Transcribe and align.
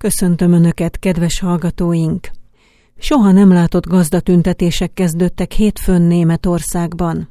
Köszöntöm 0.00 0.52
Önöket, 0.52 0.98
kedves 0.98 1.40
hallgatóink! 1.40 2.30
Soha 2.98 3.32
nem 3.32 3.52
látott 3.52 3.86
gazdatüntetések 3.86 4.92
kezdődtek 4.92 5.52
hétfőn 5.52 6.02
Németországban. 6.02 7.28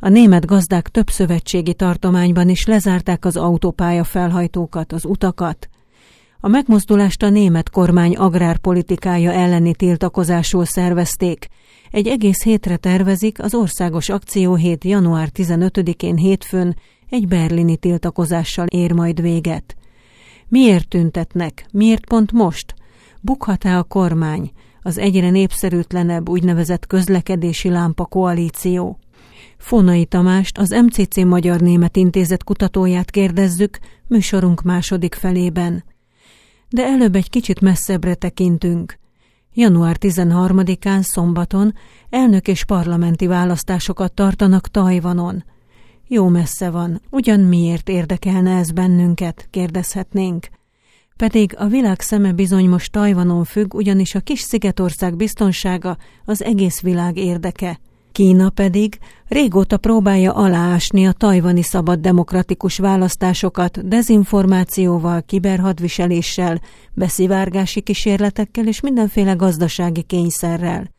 A 0.00 0.08
német 0.08 0.46
gazdák 0.46 0.88
több 0.88 1.10
szövetségi 1.10 1.74
tartományban 1.74 2.48
is 2.48 2.66
lezárták 2.66 3.24
az 3.24 3.36
autópálya 3.36 4.04
felhajtókat, 4.04 4.92
az 4.92 5.04
utakat. 5.04 5.68
A 6.40 6.48
megmozdulást 6.48 7.22
a 7.22 7.28
német 7.28 7.70
kormány 7.70 8.16
agrárpolitikája 8.16 9.32
elleni 9.32 9.74
tiltakozásul 9.74 10.64
szervezték. 10.64 11.48
Egy 11.90 12.06
egész 12.06 12.42
hétre 12.42 12.76
tervezik, 12.76 13.42
az 13.42 13.54
országos 13.54 14.08
akcióhét 14.08 14.84
január 14.84 15.28
15-én 15.34 16.16
hétfőn 16.16 16.76
egy 17.08 17.28
berlini 17.28 17.76
tiltakozással 17.76 18.66
ér 18.66 18.92
majd 18.92 19.20
véget. 19.20 19.76
Miért 20.52 20.88
tüntetnek? 20.88 21.66
Miért 21.70 22.06
pont 22.06 22.32
most? 22.32 22.74
Bukhat-e 23.20 23.78
a 23.78 23.82
kormány? 23.82 24.50
Az 24.82 24.98
egyre 24.98 25.30
népszerűtlenebb 25.30 26.28
úgynevezett 26.28 26.86
közlekedési 26.86 27.68
lámpa 27.68 28.04
koalíció. 28.04 28.98
Fonai 29.58 30.04
Tamást, 30.04 30.58
az 30.58 30.70
MCC 30.70 31.16
Magyar 31.16 31.60
Német 31.60 31.96
Intézet 31.96 32.44
kutatóját 32.44 33.10
kérdezzük 33.10 33.78
műsorunk 34.06 34.62
második 34.62 35.14
felében. 35.14 35.84
De 36.68 36.84
előbb 36.84 37.14
egy 37.14 37.30
kicsit 37.30 37.60
messzebbre 37.60 38.14
tekintünk. 38.14 38.98
Január 39.54 39.96
13-án 40.00 41.02
szombaton 41.02 41.74
elnök 42.10 42.48
és 42.48 42.64
parlamenti 42.64 43.26
választásokat 43.26 44.12
tartanak 44.12 44.68
Tajvanon. 44.68 45.44
Jó 46.12 46.28
messze 46.28 46.70
van, 46.70 47.00
ugyan 47.10 47.40
miért 47.40 47.88
érdekelne 47.88 48.56
ez 48.56 48.70
bennünket, 48.70 49.46
kérdezhetnénk. 49.50 50.46
Pedig 51.16 51.54
a 51.58 51.66
világ 51.66 52.00
szeme 52.00 52.32
bizony 52.32 52.68
most 52.68 52.92
Tajvanon 52.92 53.44
függ, 53.44 53.74
ugyanis 53.74 54.14
a 54.14 54.20
kis 54.20 54.40
szigetország 54.40 55.16
biztonsága 55.16 55.96
az 56.24 56.42
egész 56.42 56.80
világ 56.80 57.16
érdeke. 57.16 57.80
Kína 58.12 58.50
pedig 58.50 58.98
régóta 59.28 59.76
próbálja 59.76 60.32
aláásni 60.32 61.06
a 61.06 61.12
tajvani 61.12 61.62
szabad 61.62 62.00
demokratikus 62.00 62.78
választásokat 62.78 63.88
dezinformációval, 63.88 65.22
kiberhadviseléssel, 65.22 66.60
beszivárgási 66.94 67.80
kísérletekkel 67.80 68.66
és 68.66 68.80
mindenféle 68.80 69.32
gazdasági 69.32 70.02
kényszerrel. 70.02 70.90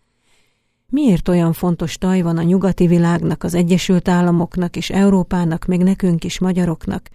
Miért 0.93 1.27
olyan 1.27 1.53
fontos 1.53 1.97
Tajvan 1.97 2.37
a 2.37 2.41
nyugati 2.41 2.87
világnak, 2.87 3.43
az 3.43 3.53
Egyesült 3.53 4.07
Államoknak 4.07 4.75
és 4.75 4.89
Európának, 4.89 5.65
még 5.65 5.79
nekünk 5.79 6.23
is, 6.23 6.39
magyaroknak? 6.39 7.09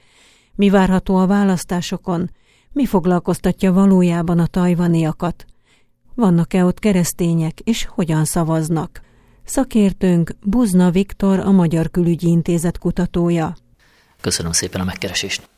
Mi 0.54 0.70
várható 0.70 1.16
a 1.16 1.26
választásokon? 1.26 2.30
Mi 2.72 2.86
foglalkoztatja 2.86 3.72
valójában 3.72 4.38
a 4.38 4.46
tajvaniakat? 4.46 5.44
Vannak-e 6.14 6.64
ott 6.64 6.78
keresztények, 6.78 7.60
és 7.60 7.88
hogyan 7.90 8.24
szavaznak? 8.24 9.00
Szakértőnk 9.44 10.32
Buzna 10.44 10.90
Viktor, 10.90 11.38
a 11.38 11.50
Magyar 11.50 11.90
Külügyi 11.90 12.28
Intézet 12.28 12.78
kutatója. 12.78 13.56
Köszönöm 14.20 14.52
szépen 14.52 14.80
a 14.80 14.84
megkeresést. 14.84 15.48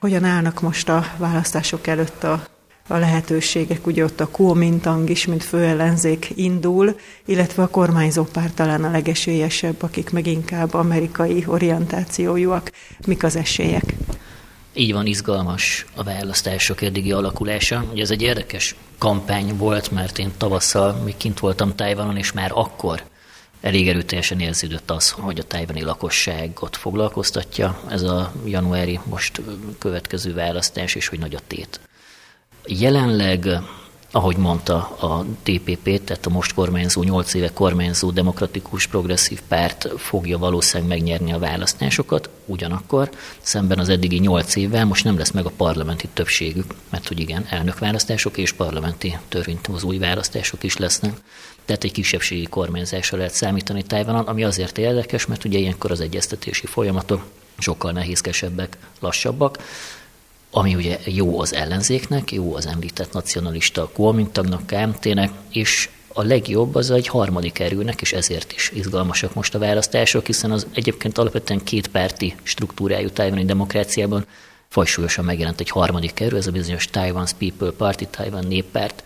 Hogyan 0.00 0.24
állnak 0.24 0.60
most 0.60 0.88
a 0.88 1.04
választások 1.18 1.86
előtt 1.86 2.24
a 2.24 2.55
a 2.86 2.96
lehetőségek, 2.96 3.86
ugye 3.86 4.04
ott 4.04 4.20
a 4.20 4.28
Kuomintang 4.28 5.10
is, 5.10 5.26
mint 5.26 5.44
főellenzék 5.44 6.32
indul, 6.34 6.96
illetve 7.24 7.62
a 7.62 7.68
kormányzó 7.68 8.24
párt 8.24 8.54
talán 8.54 8.84
a 8.84 8.90
legesélyesebb, 8.90 9.82
akik 9.82 10.10
meg 10.10 10.26
inkább 10.26 10.74
amerikai 10.74 11.44
orientációjúak. 11.46 12.70
Mik 13.06 13.22
az 13.22 13.36
esélyek? 13.36 13.94
Így 14.74 14.92
van, 14.92 15.06
izgalmas 15.06 15.86
a 15.94 16.02
választások 16.02 16.82
eddigi 16.82 17.12
alakulása. 17.12 17.84
Ugye 17.92 18.02
ez 18.02 18.10
egy 18.10 18.22
érdekes 18.22 18.74
kampány 18.98 19.56
volt, 19.56 19.90
mert 19.90 20.18
én 20.18 20.32
tavasszal 20.36 20.92
még 21.04 21.16
kint 21.16 21.40
voltam 21.40 21.74
Tájvanon, 21.74 22.16
és 22.16 22.32
már 22.32 22.50
akkor 22.54 23.02
elég 23.60 23.88
erőteljesen 23.88 24.40
érződött 24.40 24.90
az, 24.90 25.10
hogy 25.10 25.38
a 25.38 25.42
tájvani 25.42 25.82
lakosságot 25.82 26.76
foglalkoztatja 26.76 27.80
ez 27.88 28.02
a 28.02 28.32
januári 28.44 29.00
most 29.04 29.40
következő 29.78 30.34
választás, 30.34 30.94
és 30.94 31.08
hogy 31.08 31.18
nagy 31.18 31.34
a 31.34 31.40
tét. 31.46 31.80
Jelenleg, 32.68 33.48
ahogy 34.10 34.36
mondta 34.36 34.76
a 35.00 35.24
DPP, 35.44 36.04
tehát 36.04 36.26
a 36.26 36.30
most 36.30 36.54
kormányzó, 36.54 37.02
8 37.02 37.34
éve 37.34 37.52
kormányzó 37.52 38.10
demokratikus 38.10 38.86
progresszív 38.86 39.40
párt 39.48 39.88
fogja 39.96 40.38
valószínűleg 40.38 40.88
megnyerni 40.88 41.32
a 41.32 41.38
választásokat, 41.38 42.28
ugyanakkor 42.44 43.10
szemben 43.40 43.78
az 43.78 43.88
eddigi 43.88 44.18
8 44.18 44.56
évvel 44.56 44.84
most 44.84 45.04
nem 45.04 45.18
lesz 45.18 45.30
meg 45.30 45.46
a 45.46 45.52
parlamenti 45.56 46.08
többségük, 46.12 46.74
mert 46.90 47.08
hogy 47.08 47.20
igen, 47.20 47.46
elnökválasztások 47.50 48.36
és 48.36 48.52
parlamenti 48.52 49.18
törvényhozói 49.28 49.98
választások 49.98 50.62
is 50.62 50.76
lesznek. 50.76 51.16
Tehát 51.64 51.84
egy 51.84 51.92
kisebbségi 51.92 52.46
kormányzásra 52.46 53.16
lehet 53.16 53.32
számítani 53.32 53.82
Tájvanon, 53.82 54.26
ami 54.26 54.44
azért 54.44 54.78
érdekes, 54.78 55.26
mert 55.26 55.44
ugye 55.44 55.58
ilyenkor 55.58 55.90
az 55.90 56.00
egyeztetési 56.00 56.66
folyamatok 56.66 57.24
sokkal 57.58 57.92
nehézkesebbek, 57.92 58.76
lassabbak, 59.00 59.58
ami 60.58 60.74
ugye 60.74 60.98
jó 61.04 61.40
az 61.40 61.54
ellenzéknek, 61.54 62.32
jó 62.32 62.54
az 62.54 62.66
említett 62.66 63.12
nacionalista 63.12 63.90
Kuomintagnak, 63.92 64.66
KMT-nek, 64.66 65.30
és 65.50 65.88
a 66.08 66.22
legjobb 66.22 66.74
az 66.74 66.90
egy 66.90 67.06
harmadik 67.06 67.58
erőnek, 67.58 68.00
és 68.00 68.12
ezért 68.12 68.52
is 68.52 68.70
izgalmasak 68.74 69.34
most 69.34 69.54
a 69.54 69.58
választások, 69.58 70.26
hiszen 70.26 70.50
az 70.50 70.66
egyébként 70.74 71.18
alapvetően 71.18 71.64
kétpárti 71.64 72.34
struktúrájú 72.42 73.08
tájvani 73.08 73.44
demokráciában 73.44 74.26
fajsúlyosan 74.68 75.24
megjelent 75.24 75.60
egy 75.60 75.70
harmadik 75.70 76.20
erő, 76.20 76.36
ez 76.36 76.46
a 76.46 76.50
bizonyos 76.50 76.88
Taiwan's 76.92 77.30
People 77.38 77.70
Party, 77.70 78.04
Taiwan 78.10 78.46
néppárt, 78.46 79.04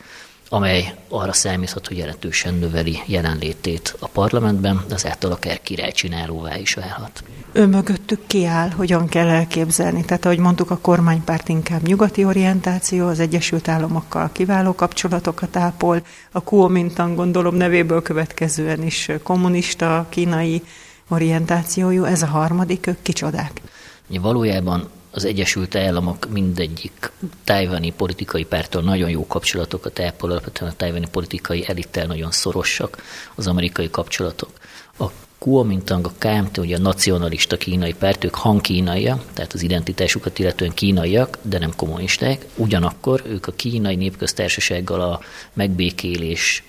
amely 0.53 0.95
arra 1.09 1.33
számíthat, 1.33 1.87
hogy 1.87 1.97
jelentősen 1.97 2.55
növeli 2.55 2.99
jelenlétét 3.07 3.97
a 3.99 4.09
parlamentben, 4.09 4.85
ezáltal 4.91 5.33
akár 5.33 5.61
királycsinálóvá 5.61 6.59
is 6.59 6.75
válhat. 6.75 7.23
Ő 7.53 7.67
mögöttük 7.67 8.27
kiáll, 8.27 8.69
hogyan 8.69 9.09
kell 9.09 9.29
elképzelni. 9.29 10.05
Tehát, 10.05 10.25
ahogy 10.25 10.39
mondtuk, 10.39 10.71
a 10.71 10.79
kormánypárt 10.79 11.49
inkább 11.49 11.83
nyugati 11.83 12.25
orientáció, 12.25 13.07
az 13.07 13.21
Egyesült 13.21 13.69
Államokkal 13.69 14.31
kiváló 14.33 14.75
kapcsolatokat 14.75 15.57
ápol, 15.57 16.03
a 16.33 16.41
Kuomintang 16.41 17.17
gondolom 17.17 17.55
nevéből 17.55 18.03
következően 18.03 18.83
is 18.83 19.09
kommunista, 19.23 20.07
kínai 20.09 20.63
orientációjú, 21.09 22.05
ez 22.05 22.23
a 22.23 22.27
harmadik, 22.27 22.87
ők 22.87 23.03
kicsodák. 23.03 23.61
Valójában 24.07 24.89
az 25.11 25.25
Egyesült 25.25 25.75
Államok 25.75 26.29
mindegyik 26.31 27.13
tájvani 27.45 27.93
politikai 27.93 28.45
pártól 28.45 28.83
nagyon 28.83 29.11
jó 29.11 29.27
kapcsolatokat 29.27 30.01
ápol, 30.01 30.31
alapvetően 30.31 30.71
a 30.71 30.75
tájvani 30.75 31.07
politikai 31.11 31.65
elittel 31.69 32.07
nagyon 32.07 32.31
szorosak 32.31 33.03
az 33.35 33.47
amerikai 33.47 33.91
kapcsolatok. 33.91 34.51
A 34.99 35.07
Kuomintang, 35.39 36.07
a 36.07 36.13
KMT, 36.19 36.59
ugye 36.59 36.77
a 36.77 36.81
nacionalista 36.81 37.57
kínai 37.57 37.95
párt, 37.95 38.25
ők 38.25 38.35
hangkínaiak, 38.35 39.25
tehát 39.33 39.53
az 39.53 39.63
identitásukat 39.63 40.39
illetően 40.39 40.75
kínaiak, 40.75 41.39
de 41.43 41.59
nem 41.59 41.73
kommunisták. 41.77 42.47
Ugyanakkor 42.57 43.23
ők 43.27 43.47
a 43.47 43.53
kínai 43.53 43.97
népköztársasággal 43.97 45.01
a 45.01 45.21
megbékélés 45.53 46.63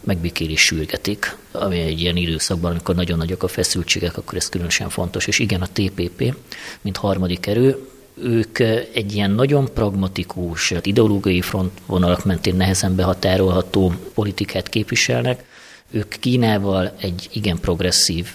megbékélés 0.00 0.60
sürgetik, 0.60 1.36
ami 1.52 1.80
egy 1.80 2.00
ilyen 2.00 2.16
időszakban, 2.16 2.70
amikor 2.70 2.94
nagyon 2.94 3.18
nagyok 3.18 3.42
a 3.42 3.48
feszültségek, 3.48 4.16
akkor 4.16 4.36
ez 4.38 4.48
különösen 4.48 4.88
fontos. 4.88 5.26
És 5.26 5.38
igen, 5.38 5.62
a 5.62 5.68
TPP, 5.72 6.34
mint 6.80 6.96
harmadik 6.96 7.46
erő, 7.46 7.88
ők 8.22 8.58
egy 8.92 9.14
ilyen 9.14 9.30
nagyon 9.30 9.68
pragmatikus, 9.74 10.74
ideológiai 10.82 11.40
frontvonalak 11.40 12.24
mentén 12.24 12.56
nehezen 12.56 12.94
behatárolható 12.94 13.92
politikát 14.14 14.68
képviselnek, 14.68 15.44
ők 15.90 16.08
Kínával 16.08 16.92
egy 17.00 17.28
igen 17.32 17.60
progresszív 17.60 18.34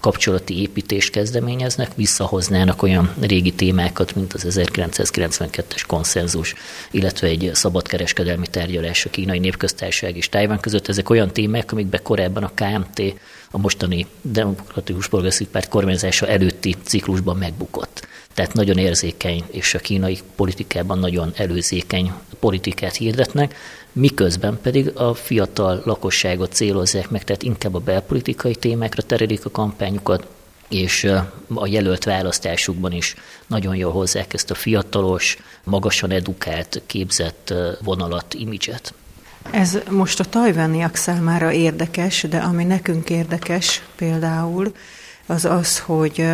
kapcsolati 0.00 0.60
építést 0.60 1.10
kezdeményeznek, 1.10 1.94
visszahoznának 1.94 2.82
olyan 2.82 3.14
régi 3.20 3.52
témákat, 3.52 4.14
mint 4.14 4.32
az 4.32 4.46
1992-es 4.48 5.82
konszenzus, 5.86 6.54
illetve 6.90 7.26
egy 7.26 7.50
szabadkereskedelmi 7.52 8.46
tárgyalás 8.46 9.04
a 9.04 9.10
kínai 9.10 9.38
népköztársaság 9.38 10.16
és 10.16 10.28
Tájván 10.28 10.60
között. 10.60 10.88
Ezek 10.88 11.10
olyan 11.10 11.32
témák, 11.32 11.72
amikbe 11.72 11.98
korábban 11.98 12.42
a 12.42 12.52
KMT, 12.54 13.02
a 13.50 13.58
mostani 13.58 14.06
Demokratikus 14.22 15.08
Progresszív 15.08 15.46
Párt 15.46 15.68
kormányzása 15.68 16.26
előtti 16.26 16.74
ciklusban 16.82 17.36
megbukott. 17.36 18.08
Tehát 18.38 18.52
nagyon 18.52 18.78
érzékeny, 18.78 19.44
és 19.50 19.74
a 19.74 19.78
kínai 19.78 20.18
politikában 20.36 20.98
nagyon 20.98 21.32
előzékeny 21.36 22.12
politikát 22.40 22.96
hirdetnek, 22.96 23.54
miközben 23.92 24.58
pedig 24.62 24.96
a 24.96 25.14
fiatal 25.14 25.82
lakosságot 25.84 26.52
célozzák 26.52 27.10
meg, 27.10 27.24
tehát 27.24 27.42
inkább 27.42 27.74
a 27.74 27.78
belpolitikai 27.78 28.54
témákra 28.54 29.02
terelik 29.02 29.44
a 29.44 29.50
kampányukat, 29.50 30.26
és 30.68 31.04
a 31.54 31.66
jelölt 31.66 32.04
választásukban 32.04 32.92
is 32.92 33.14
nagyon 33.46 33.76
jól 33.76 33.92
hozzák 33.92 34.34
ezt 34.34 34.50
a 34.50 34.54
fiatalos, 34.54 35.38
magasan 35.64 36.10
edukált, 36.10 36.82
képzett 36.86 37.54
vonalat, 37.82 38.34
imidzset. 38.34 38.94
Ez 39.50 39.78
most 39.90 40.20
a 40.20 40.24
tajvaniak 40.24 40.96
számára 40.96 41.52
érdekes, 41.52 42.22
de 42.22 42.38
ami 42.38 42.64
nekünk 42.64 43.10
érdekes 43.10 43.82
például, 43.96 44.72
az 45.26 45.44
az, 45.44 45.78
hogy 45.78 46.24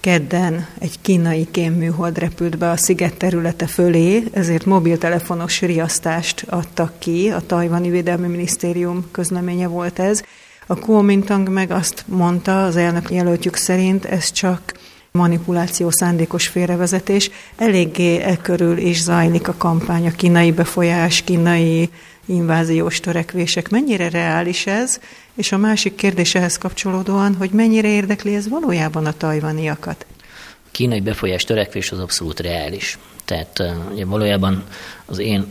kedden 0.00 0.66
egy 0.78 1.00
kínai 1.00 1.48
kémműhold 1.50 2.18
repült 2.18 2.58
be 2.58 2.70
a 2.70 2.76
sziget 2.76 3.16
területe 3.16 3.66
fölé, 3.66 4.24
ezért 4.32 4.64
mobiltelefonos 4.64 5.60
riasztást 5.60 6.44
adtak 6.48 6.98
ki, 6.98 7.30
a 7.30 7.40
Tajvani 7.46 7.90
Védelmi 7.90 8.26
Minisztérium 8.26 9.08
közleménye 9.10 9.66
volt 9.66 9.98
ez. 9.98 10.22
A 10.66 10.74
Kuomintang 10.74 11.48
meg 11.48 11.70
azt 11.70 12.04
mondta, 12.06 12.64
az 12.64 12.76
elnök 12.76 13.10
jelöltjük 13.10 13.56
szerint, 13.56 14.04
ez 14.04 14.32
csak 14.32 14.74
manipuláció, 15.12 15.90
szándékos 15.90 16.46
félrevezetés. 16.46 17.30
Eléggé 17.56 18.16
e 18.16 18.36
körül 18.36 18.78
is 18.78 19.02
zajlik 19.02 19.48
a 19.48 19.54
kampány, 19.58 20.06
a 20.06 20.10
kínai 20.10 20.52
befolyás, 20.52 21.22
kínai 21.22 21.90
inváziós 22.28 23.00
törekvések. 23.00 23.68
Mennyire 23.68 24.08
reális 24.08 24.66
ez? 24.66 25.00
És 25.34 25.52
a 25.52 25.56
másik 25.56 25.94
kérdés 25.94 26.34
ehhez 26.34 26.58
kapcsolódóan, 26.58 27.34
hogy 27.34 27.50
mennyire 27.50 27.88
érdekli 27.88 28.34
ez 28.34 28.48
valójában 28.48 29.06
a 29.06 29.12
tajvaniakat? 29.12 30.06
A 30.40 30.68
kínai 30.70 31.00
befolyás 31.00 31.44
törekvés 31.44 31.90
az 31.90 31.98
abszolút 31.98 32.40
reális. 32.40 32.98
Tehát 33.24 33.62
ugye 33.92 34.04
valójában 34.04 34.64
az 35.06 35.18
én 35.18 35.46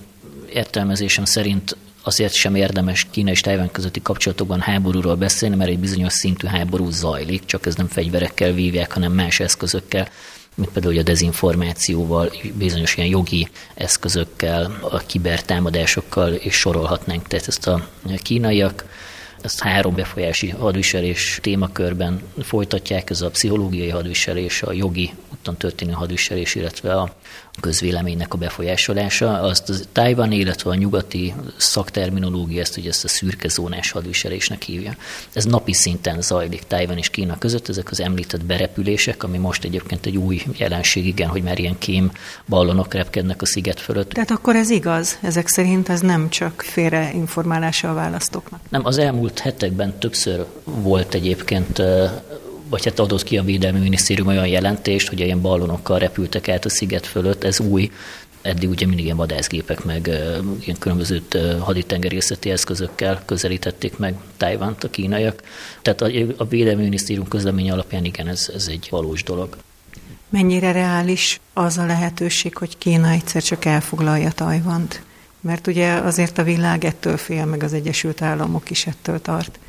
értelmezésem 0.54 1.26
szerint 1.26 1.78
azért 2.04 2.34
sem 2.34 2.56
érdemes 2.56 3.08
Kína 3.12 3.30
és 3.30 3.42
Tajván 3.42 3.72
közötti 3.72 4.02
kapcsolatokban 4.02 4.60
háborúról 4.60 5.16
beszélni, 5.16 5.56
mert 5.56 5.70
egy 5.70 5.80
bizonyos 5.80 6.14
szintű 6.14 6.48
háború 6.48 6.90
zajlik, 6.90 7.46
csak 7.46 7.66
ez 7.66 7.76
nem 7.76 7.88
fegyverekkel 7.88 8.52
vívják, 8.52 8.94
hanem 8.94 9.12
más 9.12 9.40
eszközökkel 9.40 10.08
mint 10.58 10.70
például 10.70 10.98
a 10.98 11.04
dezinformációval, 11.04 12.32
bizonyos 12.54 12.98
ilyen 12.98 13.10
jogi 13.10 13.48
eszközökkel, 13.74 14.78
a 14.82 14.98
kibertámadásokkal, 14.98 16.34
és 16.34 16.56
sorolhatnánk. 16.56 17.28
Tehát 17.28 17.48
ezt 17.48 17.68
a 17.68 17.88
kínaiak 18.22 18.86
ezt 19.42 19.60
három 19.60 19.96
befolyási 19.96 20.50
hadviselés 20.50 21.40
témakörben 21.42 22.22
folytatják, 22.42 23.10
ez 23.10 23.22
a 23.22 23.30
pszichológiai 23.30 23.90
hadviselés, 23.90 24.62
a 24.62 24.74
jogi 24.74 25.14
úton 25.32 25.58
történő 25.58 25.92
hadviselés, 25.92 26.56
illetve 26.56 26.94
a 26.94 27.16
közvéleménynek 27.60 28.34
a 28.34 28.38
befolyásolása. 28.38 29.40
Azt 29.40 29.70
a 29.70 29.74
Tájvan, 29.92 30.32
illetve 30.32 30.70
a 30.70 30.76
nyugati 30.76 31.34
szakterminológia 31.58 32.62
ezt 32.62 32.78
ugye 32.78 32.90
ezt 32.90 33.04
a 33.04 33.08
szürke 33.08 33.48
zónás 33.48 33.92
hadviselésnek 33.92 34.62
hívja. 34.62 34.96
Ez 35.34 35.46
napi 35.46 35.74
szinten 35.74 36.22
zajlik 36.22 36.64
Tájvan 36.68 36.98
és 36.98 37.10
Kína 37.10 37.38
között, 37.38 37.70
ezek 37.70 37.92
az 37.92 38.02
említett 38.02 38.46
berepülések, 38.46 39.24
ami 39.24 39.38
most 39.38 39.64
egyébként 39.64 40.06
egy 40.06 40.18
új 40.18 40.42
jelenség, 40.58 41.06
igen, 41.06 41.30
hogy 41.30 41.44
már 41.44 41.60
ilyen 41.60 41.78
kém 41.78 42.12
ballonok 42.48 42.94
repkednek 42.94 43.42
a 43.42 43.46
sziget 43.46 43.80
fölött. 43.80 44.10
Tehát 44.10 44.32
akkor 44.32 44.56
ez 44.56 44.70
igaz? 44.70 45.18
Ezek 45.22 45.48
szerint 45.48 45.90
ez 45.90 46.02
nem 46.02 46.30
csak 46.30 46.62
félreinformálása 46.62 47.90
a 47.90 47.94
választóknak? 47.94 48.60
Nem, 48.70 48.86
az 48.86 48.98
elmúlt 48.98 49.40
hetekben 49.40 50.00
többször 50.00 50.46
volt 50.64 51.14
egyébként 51.14 51.82
vagy 52.70 52.86
hát 52.86 53.00
adott 53.00 53.24
ki 53.24 53.38
a 53.38 53.44
Védelmi 53.44 53.80
Minisztérium 53.80 54.28
olyan 54.28 54.48
jelentést, 54.48 55.08
hogy 55.08 55.20
ilyen 55.20 55.42
ballonokkal 55.42 56.00
repültek 56.00 56.50
át 56.50 56.66
a 56.66 56.70
sziget 56.70 57.06
fölött, 57.06 57.44
ez 57.44 57.60
új, 57.60 57.92
eddig 58.42 58.70
ugye 58.70 58.86
mindig 58.86 59.06
ilyen 59.06 59.18
vadászgépek, 59.18 59.84
meg 59.84 60.08
ilyen 60.60 60.78
különböző 60.80 61.22
haditengerészeti 61.60 62.50
eszközökkel 62.50 63.22
közelítették 63.26 63.98
meg 63.98 64.16
Tájvánt 64.38 64.84
a 64.84 64.90
kínaiak. 64.90 65.42
Tehát 65.82 66.02
a 66.38 66.46
Védelmi 66.46 66.84
Minisztérium 66.84 67.28
közleménye 67.28 67.74
alapján 67.74 68.06
igen, 68.06 68.28
ez, 68.28 68.52
ez 68.54 68.68
egy 68.68 68.88
valós 68.90 69.24
dolog. 69.24 69.58
Mennyire 70.30 70.72
reális 70.72 71.40
az 71.54 71.78
a 71.78 71.86
lehetőség, 71.86 72.58
hogy 72.58 72.78
Kína 72.78 73.10
egyszer 73.10 73.44
csak 73.44 73.66
elfoglalja 73.66 74.32
Tajvant? 74.32 75.02
Mert 75.42 75.68
ugye 75.68 75.94
azért 75.94 76.38
a 76.38 76.44
világ 76.44 76.86
ettől 76.86 77.18
fél, 77.18 77.46
meg 77.46 77.64
az 77.64 77.74
Egyesült 77.74 78.22
Államok 78.22 78.70
is 78.70 78.88
ettől 78.88 79.22
tart. 79.22 79.60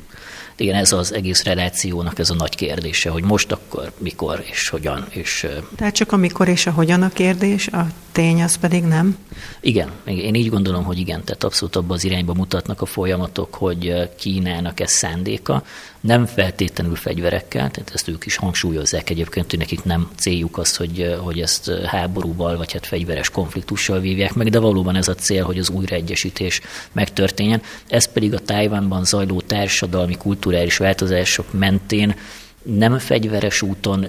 Igen, 0.59 0.75
ez 0.75 0.91
az 0.91 1.13
egész 1.13 1.43
relációnak 1.43 2.19
ez 2.19 2.29
a 2.29 2.33
nagy 2.33 2.55
kérdése, 2.55 3.09
hogy 3.09 3.23
most 3.23 3.51
akkor, 3.51 3.91
mikor 3.97 4.43
és 4.51 4.69
hogyan. 4.69 5.05
És, 5.09 5.47
Tehát 5.75 5.93
csak 5.93 6.11
a 6.11 6.17
mikor 6.17 6.47
és 6.47 6.65
a 6.65 6.71
hogyan 6.71 7.01
a 7.01 7.09
kérdés, 7.09 7.67
a 7.67 7.87
tény 8.11 8.43
az 8.43 8.55
pedig 8.55 8.83
nem? 8.83 9.17
Igen, 9.61 9.89
én 10.05 10.35
így 10.35 10.49
gondolom, 10.49 10.83
hogy 10.83 10.97
igen, 10.97 11.23
tehát 11.23 11.43
abszolút 11.43 11.75
abban 11.75 11.97
az 11.97 12.03
irányba 12.03 12.33
mutatnak 12.33 12.81
a 12.81 12.85
folyamatok, 12.85 13.55
hogy 13.55 14.09
Kínának 14.17 14.79
ez 14.79 14.91
szándéka, 14.91 15.63
nem 15.99 16.25
feltétlenül 16.25 16.95
fegyverekkel, 16.95 17.71
tehát 17.71 17.91
ezt 17.93 18.07
ők 18.07 18.25
is 18.25 18.35
hangsúlyozzák 18.35 19.09
egyébként, 19.09 19.49
hogy 19.49 19.59
nekik 19.59 19.83
nem 19.83 20.09
céljuk 20.15 20.57
az, 20.57 20.75
hogy, 20.75 21.15
hogy 21.19 21.39
ezt 21.39 21.71
háborúval 21.85 22.57
vagy 22.57 22.71
hát 22.71 22.85
fegyveres 22.85 23.29
konfliktussal 23.29 23.99
vívják 23.99 24.33
meg, 24.33 24.49
de 24.49 24.59
valóban 24.59 24.95
ez 24.95 25.07
a 25.07 25.15
cél, 25.15 25.43
hogy 25.43 25.57
az 25.57 25.69
újraegyesítés 25.69 26.61
megtörténjen. 26.91 27.61
Ez 27.87 28.11
pedig 28.11 28.33
a 28.33 28.39
Tájvánban 28.39 29.03
zajló 29.03 29.41
társadalmi, 29.41 30.17
kulturális 30.49 30.77
változások 30.77 31.53
mentén 31.53 32.15
nem 32.63 32.99
fegyveres 32.99 33.61
úton 33.61 34.07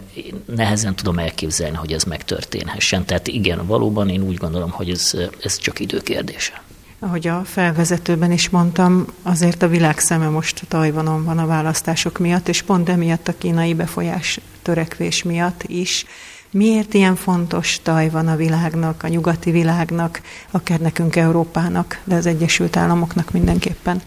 nehezen 0.57 0.95
tudom 0.95 1.19
elképzelni, 1.19 1.77
hogy 1.77 1.93
ez 1.93 2.05
megtörténhessen. 2.05 3.05
Tehát 3.05 3.29
igen, 3.29 3.67
valóban 3.67 4.09
én 4.09 4.23
úgy 4.23 4.37
gondolom, 4.37 4.71
hogy 4.71 4.91
ez, 4.91 5.13
ez 5.43 5.59
csak 5.59 5.81
időkérdése. 5.81 6.63
Ahogy 6.99 7.27
a 7.27 7.43
felvezetőben 7.45 8.33
is 8.33 8.49
mondtam, 8.49 9.07
azért 9.23 9.63
a 9.63 9.69
világ 9.69 9.99
szeme 9.99 10.29
most 10.29 10.63
Tajvanon 10.69 11.25
van 11.25 11.39
a 11.39 11.47
választások 11.47 12.19
miatt, 12.19 12.49
és 12.49 12.63
pont 12.63 12.89
emiatt 12.89 13.29
a 13.29 13.39
kínai 13.39 13.75
befolyás 13.75 14.41
törekvés 14.63 15.23
miatt 15.23 15.63
is. 15.67 16.05
Miért 16.51 16.95
ilyen 16.95 17.17
fontos 17.17 17.79
Tajvan 17.83 18.29
a 18.29 18.37
világnak, 18.37 19.03
a 19.03 19.09
nyugati 19.09 19.51
világnak, 19.51 20.21
akár 20.51 20.81
nekünk 20.81 21.17
Európának, 21.17 22.01
de 22.05 22.15
az 22.15 22.27
Egyesült 22.27 22.77
Államoknak 22.77 23.31
mindenképpen? 23.31 24.03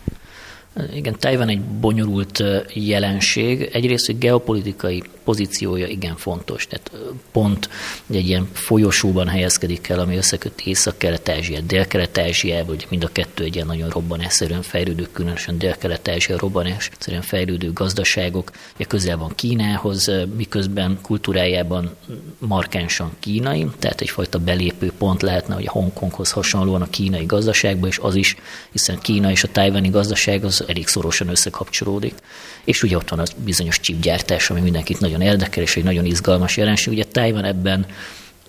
Igen, 0.93 1.15
Tajvan 1.19 1.49
egy 1.49 1.61
bonyolult 1.61 2.43
jelenség. 2.73 3.69
Egyrészt, 3.73 4.05
hogy 4.05 4.17
geopolitikai 4.17 5.03
pozíciója 5.23 5.87
igen 5.87 6.15
fontos. 6.15 6.67
Tehát 6.67 6.91
pont 7.31 7.69
egy 8.09 8.27
ilyen 8.27 8.47
folyosóban 8.53 9.27
helyezkedik 9.27 9.89
el, 9.89 9.99
ami 9.99 10.17
összeköti 10.17 10.69
Észak-Kelet-Ázsiát, 10.69 11.65
Dél-Kelet-Ázsiába, 11.65 12.71
ugye 12.71 12.85
mind 12.89 13.03
a 13.03 13.09
kettő 13.11 13.43
egy 13.43 13.55
ilyen 13.55 13.67
nagyon 13.67 13.89
robbanásszerűen 13.89 14.61
fejlődő, 14.61 15.07
különösen 15.11 15.57
Dél-Kelet-Ázsia 15.57 16.37
robbanásszerűen 16.37 17.21
fejlődő 17.21 17.73
gazdaságok. 17.73 18.51
Ugye 18.75 18.85
közel 18.85 19.17
van 19.17 19.31
Kínához, 19.35 20.11
miközben 20.35 20.99
kultúrájában 21.01 21.95
markánsan 22.37 23.11
kínai, 23.19 23.67
tehát 23.79 24.01
egyfajta 24.01 24.39
belépő 24.39 24.91
pont 24.97 25.21
lehetne, 25.21 25.53
hogy 25.53 25.67
a 25.67 25.71
Hongkonghoz 25.71 26.31
hasonlóan 26.31 26.81
a 26.81 26.89
kínai 26.89 27.25
gazdaságban, 27.25 27.89
és 27.89 27.97
az 27.97 28.15
is, 28.15 28.35
hiszen 28.71 28.99
Kína 28.99 29.31
és 29.31 29.43
a 29.43 29.51
tájvani 29.51 29.89
gazdaság 29.89 30.43
az 30.43 30.62
elég 30.67 30.87
szorosan 30.87 31.27
összekapcsolódik. 31.27 32.13
És 32.63 32.83
ugye 32.83 32.95
ott 32.95 33.09
van 33.09 33.19
az 33.19 33.33
bizonyos 33.43 33.79
csipgyártás, 33.79 34.49
ami 34.49 34.61
mindenkit 34.61 34.99
nagyon 34.99 35.21
érdekel, 35.21 35.63
és 35.63 35.75
egy 35.75 35.83
nagyon 35.83 36.05
izgalmas 36.05 36.57
jelenség. 36.57 36.93
Ugye 36.93 37.03
Tájvan 37.03 37.43
ebben 37.43 37.85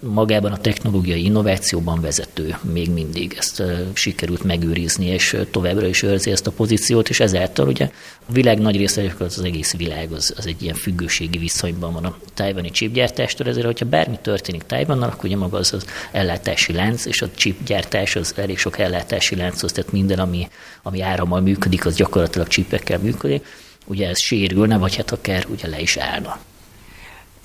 magában 0.04 0.52
a 0.52 0.58
technológiai 0.58 1.24
innovációban 1.24 2.00
vezető 2.00 2.56
még 2.72 2.90
mindig. 2.90 3.34
Ezt 3.38 3.62
sikerült 3.92 4.42
megőrizni, 4.42 5.06
és 5.06 5.36
továbbra 5.50 5.86
is 5.86 6.02
őrzi 6.02 6.30
ezt 6.30 6.46
a 6.46 6.50
pozíciót, 6.50 7.08
és 7.08 7.20
ezáltal 7.20 7.68
ugye 7.68 7.90
a 8.28 8.32
világ 8.32 8.58
nagy 8.58 8.76
része, 8.76 9.14
az, 9.18 9.42
egész 9.44 9.76
világ 9.76 10.12
az, 10.12 10.34
az 10.36 10.46
egy 10.46 10.62
ilyen 10.62 10.74
függőségi 10.74 11.38
viszonyban 11.38 11.92
van 11.92 12.04
a 12.04 12.16
tájvani 12.34 12.70
chipgyártástól, 12.70 13.46
ezért, 13.46 13.66
hogyha 13.66 13.86
bármi 13.86 14.18
történik 14.22 14.62
Tájvannal, 14.62 15.08
akkor 15.08 15.24
ugye 15.24 15.36
maga 15.36 15.58
az 15.58 15.72
az 15.72 15.86
ellátási 16.12 16.72
lánc, 16.72 17.04
és 17.04 17.22
a 17.22 17.30
chipgyártás 17.34 18.16
az 18.16 18.34
elég 18.36 18.58
sok 18.58 18.78
ellátási 18.78 19.36
lánchoz, 19.36 19.72
tehát 19.72 19.92
minden, 19.92 20.18
ami, 20.18 20.48
ami 20.82 21.00
árammal 21.00 21.40
működik, 21.40 21.86
az 21.86 21.94
gyakorlatilag 21.94 22.48
csipekkel 22.48 22.98
működik. 22.98 23.46
Ugye 23.86 24.08
ez 24.08 24.20
sérülne, 24.20 24.78
vagy 24.78 24.96
hát 24.96 25.12
akár 25.12 25.46
ugye 25.50 25.68
le 25.68 25.80
is 25.80 25.96
állna. 25.96 26.38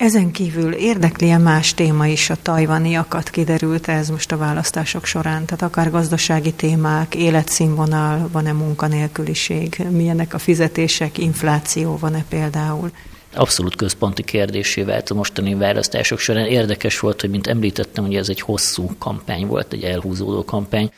Ezen 0.00 0.30
kívül 0.30 0.72
érdekli 0.72 1.30
-e 1.30 1.38
más 1.38 1.74
téma 1.74 2.06
is 2.06 2.30
a 2.30 2.36
tajvaniakat, 2.42 3.30
kiderült 3.30 3.88
ez 3.88 4.08
most 4.08 4.32
a 4.32 4.36
választások 4.36 5.04
során? 5.04 5.44
Tehát 5.44 5.62
akár 5.62 5.90
gazdasági 5.90 6.52
témák, 6.52 7.14
életszínvonal, 7.14 8.28
van-e 8.32 8.52
munkanélküliség, 8.52 9.86
milyenek 9.90 10.34
a 10.34 10.38
fizetések, 10.38 11.18
infláció 11.18 11.96
van-e 11.96 12.24
például? 12.28 12.90
Abszolút 13.34 13.76
központi 13.76 14.22
kérdésé 14.22 14.82
vált 14.82 15.10
a 15.10 15.14
mostani 15.14 15.54
választások 15.54 16.18
során. 16.18 16.46
Érdekes 16.46 16.98
volt, 16.98 17.20
hogy 17.20 17.30
mint 17.30 17.46
említettem, 17.46 18.04
hogy 18.04 18.16
ez 18.16 18.28
egy 18.28 18.40
hosszú 18.40 18.90
kampány 18.98 19.46
volt, 19.46 19.72
egy 19.72 19.82
elhúzódó 19.82 20.44
kampány, 20.44 20.90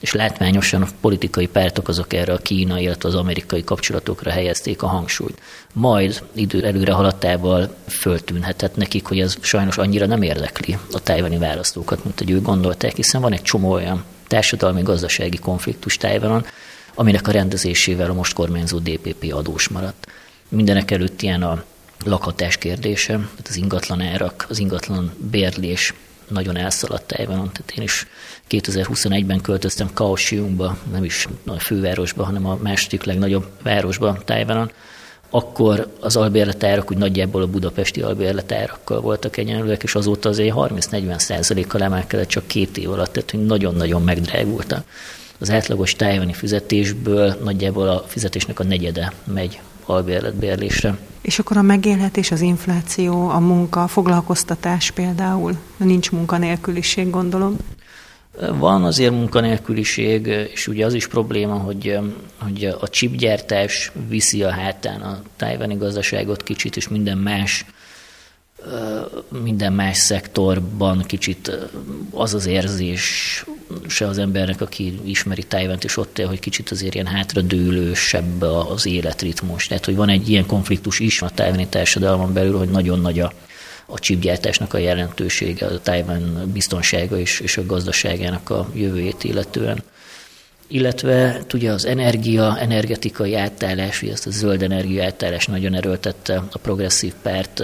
és 0.00 0.12
látványosan 0.12 0.82
a 0.82 0.88
politikai 1.00 1.46
pártok 1.46 1.88
azok 1.88 2.12
erre 2.12 2.32
a 2.32 2.38
kínai, 2.38 2.82
illetve 2.82 3.08
az 3.08 3.14
amerikai 3.14 3.64
kapcsolatokra 3.64 4.30
helyezték 4.30 4.82
a 4.82 4.86
hangsúlyt. 4.86 5.40
Majd 5.72 6.22
idő 6.32 6.64
előre 6.64 6.92
haladtával 6.92 7.76
föltűnhetett 7.88 8.76
nekik, 8.76 9.06
hogy 9.06 9.20
ez 9.20 9.36
sajnos 9.40 9.78
annyira 9.78 10.06
nem 10.06 10.22
érdekli 10.22 10.78
a 10.92 11.00
tájvani 11.00 11.38
választókat, 11.38 12.04
mint 12.04 12.18
hogy 12.18 12.30
ők 12.30 12.42
gondolták, 12.42 12.96
hiszen 12.96 13.20
van 13.20 13.32
egy 13.32 13.42
csomó 13.42 13.70
olyan 13.70 14.04
társadalmi-gazdasági 14.26 15.38
konfliktus 15.38 15.96
Tájvanon, 15.96 16.46
aminek 16.94 17.28
a 17.28 17.30
rendezésével 17.30 18.10
a 18.10 18.14
most 18.14 18.32
kormányzó 18.32 18.78
DPP 18.78 19.32
adós 19.32 19.68
maradt. 19.68 20.06
Mindenek 20.48 20.90
előtt 20.90 21.22
ilyen 21.22 21.42
a 21.42 21.64
lakhatás 22.04 22.56
kérdése, 22.56 23.28
az 23.48 23.56
ingatlan 23.56 24.00
árak, 24.00 24.46
az 24.48 24.58
ingatlan 24.58 25.12
bérlés 25.30 25.94
nagyon 26.28 26.56
elszaladt 26.56 27.06
Tájvanon. 27.06 27.50
Tehát 27.52 27.72
én 27.76 27.82
is 27.82 28.06
2021-ben 28.50 29.40
költöztem 29.40 29.90
Kaohsiungba, 29.92 30.76
nem 30.92 31.04
is 31.04 31.28
a 31.46 31.58
fővárosba, 31.58 32.24
hanem 32.24 32.46
a 32.46 32.58
második 32.62 33.04
legnagyobb 33.04 33.46
városba 33.62 34.18
Tájvanon, 34.24 34.70
akkor 35.30 35.88
az 36.00 36.16
albérletárak 36.16 36.90
úgy 36.90 36.96
nagyjából 36.96 37.42
a 37.42 37.46
budapesti 37.46 38.00
albérletárakkal 38.02 39.00
voltak 39.00 39.36
egyenlőek, 39.36 39.82
és 39.82 39.94
azóta 39.94 40.28
azért 40.28 40.54
30-40 40.56 41.18
százalékkal 41.18 41.82
emelkedett 41.82 42.28
csak 42.28 42.46
két 42.46 42.76
év 42.76 42.90
alatt, 42.90 43.12
tehát 43.12 43.30
hogy 43.30 43.46
nagyon-nagyon 43.46 44.02
megdrágultak. 44.02 44.84
Az 45.38 45.50
átlagos 45.50 45.94
tájvani 45.94 46.32
fizetésből 46.32 47.36
nagyjából 47.42 47.88
a 47.88 48.04
fizetésnek 48.06 48.60
a 48.60 48.64
negyede 48.64 49.12
megy 49.24 49.60
albérletbérlésre. 49.86 50.98
És 51.20 51.38
akkor 51.38 51.56
a 51.56 51.62
megélhetés, 51.62 52.30
az 52.30 52.40
infláció, 52.40 53.28
a 53.28 53.38
munka, 53.38 53.82
a 53.82 53.86
foglalkoztatás 53.86 54.90
például, 54.90 55.56
nincs 55.76 56.10
munkanélküliség, 56.10 57.10
gondolom. 57.10 57.56
Van 58.58 58.84
azért 58.84 59.12
munkanélküliség, 59.12 60.26
és 60.26 60.66
ugye 60.66 60.84
az 60.84 60.94
is 60.94 61.06
probléma, 61.06 61.54
hogy, 61.54 61.98
hogy 62.38 62.64
a 62.80 62.88
csipgyártás 62.88 63.92
viszi 64.08 64.42
a 64.42 64.50
hátán 64.50 65.00
a 65.00 65.22
tájvani 65.36 65.74
gazdaságot 65.74 66.42
kicsit, 66.42 66.76
és 66.76 66.88
minden 66.88 67.18
más 67.18 67.64
minden 69.42 69.72
más 69.72 69.96
szektorban 69.96 71.02
kicsit 71.06 71.58
az 72.10 72.34
az 72.34 72.46
érzés 72.46 73.44
se 73.88 74.06
az 74.06 74.18
embernek, 74.18 74.60
aki 74.60 74.98
ismeri 75.04 75.42
Tájvánt, 75.42 75.84
és 75.84 75.96
ott 75.96 76.18
él, 76.18 76.26
hogy 76.26 76.40
kicsit 76.40 76.70
azért 76.70 76.94
ilyen 76.94 77.06
hátradőlősebb 77.06 78.42
az 78.42 78.86
életritmus. 78.86 79.66
Tehát, 79.66 79.84
hogy 79.84 79.96
van 79.96 80.08
egy 80.08 80.28
ilyen 80.28 80.46
konfliktus 80.46 80.98
is 81.00 81.22
a 81.22 81.30
tájváni 81.30 81.66
társadalmon 81.66 82.32
belül, 82.32 82.58
hogy 82.58 82.68
nagyon 82.68 83.00
nagy 83.00 83.20
a, 83.20 83.32
a 83.86 83.98
csipgyártásnak 83.98 84.74
a 84.74 84.78
jelentősége, 84.78 85.66
a 85.66 85.80
Tájván 85.80 86.50
biztonsága 86.52 87.18
és, 87.18 87.40
és 87.40 87.56
a 87.56 87.66
gazdaságának 87.66 88.50
a 88.50 88.68
jövőjét 88.74 89.24
illetően. 89.24 89.82
Illetve 90.66 91.40
ugye 91.54 91.70
az 91.70 91.84
energia, 91.84 92.58
energetikai 92.58 93.34
átállás, 93.34 94.02
ugye 94.02 94.12
ezt 94.12 94.26
a 94.26 94.30
zöld 94.30 94.62
energia 94.62 95.04
átállás 95.04 95.46
nagyon 95.46 95.74
erőltette 95.74 96.42
a 96.52 96.58
progresszív 96.58 97.12
párt 97.22 97.62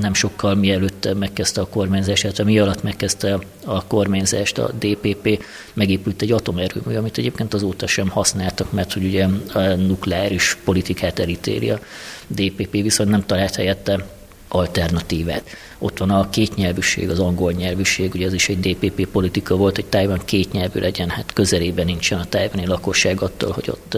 nem 0.00 0.14
sokkal 0.14 0.54
mielőtt 0.54 1.14
megkezdte 1.18 1.60
a 1.60 1.68
kormányzást, 1.68 2.22
illetve 2.22 2.44
mi 2.44 2.58
alatt 2.58 2.82
megkezdte 2.82 3.38
a 3.64 3.86
kormányzást 3.86 4.58
a 4.58 4.72
DPP, 4.78 5.44
megépült 5.72 6.22
egy 6.22 6.32
atomerőmű, 6.32 6.96
amit 6.96 7.18
egyébként 7.18 7.54
azóta 7.54 7.86
sem 7.86 8.08
használtak, 8.08 8.72
mert 8.72 8.92
hogy 8.92 9.04
ugye 9.04 9.26
a 9.52 9.60
nukleáris 9.60 10.56
politikát 10.64 11.18
elítéli 11.18 11.70
a 11.70 11.80
DPP, 12.26 12.70
viszont 12.70 13.10
nem 13.10 13.26
talált 13.26 13.54
helyette 13.54 14.06
alternatívát. 14.48 15.42
Ott 15.78 15.98
van 15.98 16.10
a 16.10 16.30
kétnyelvűség, 16.30 17.10
az 17.10 17.18
angol 17.18 17.52
nyelvűség, 17.52 18.14
ugye 18.14 18.26
ez 18.26 18.32
is 18.32 18.48
egy 18.48 18.60
DPP 18.60 19.06
politika 19.06 19.56
volt, 19.56 19.74
hogy 19.74 19.86
Tájvan 19.86 20.20
kétnyelvű 20.24 20.80
legyen, 20.80 21.08
hát 21.08 21.32
közelében 21.32 21.84
nincsen 21.84 22.18
a 22.18 22.24
tájvani 22.24 22.66
lakosság 22.66 23.22
attól, 23.22 23.52
hogy 23.52 23.70
ott, 23.70 23.96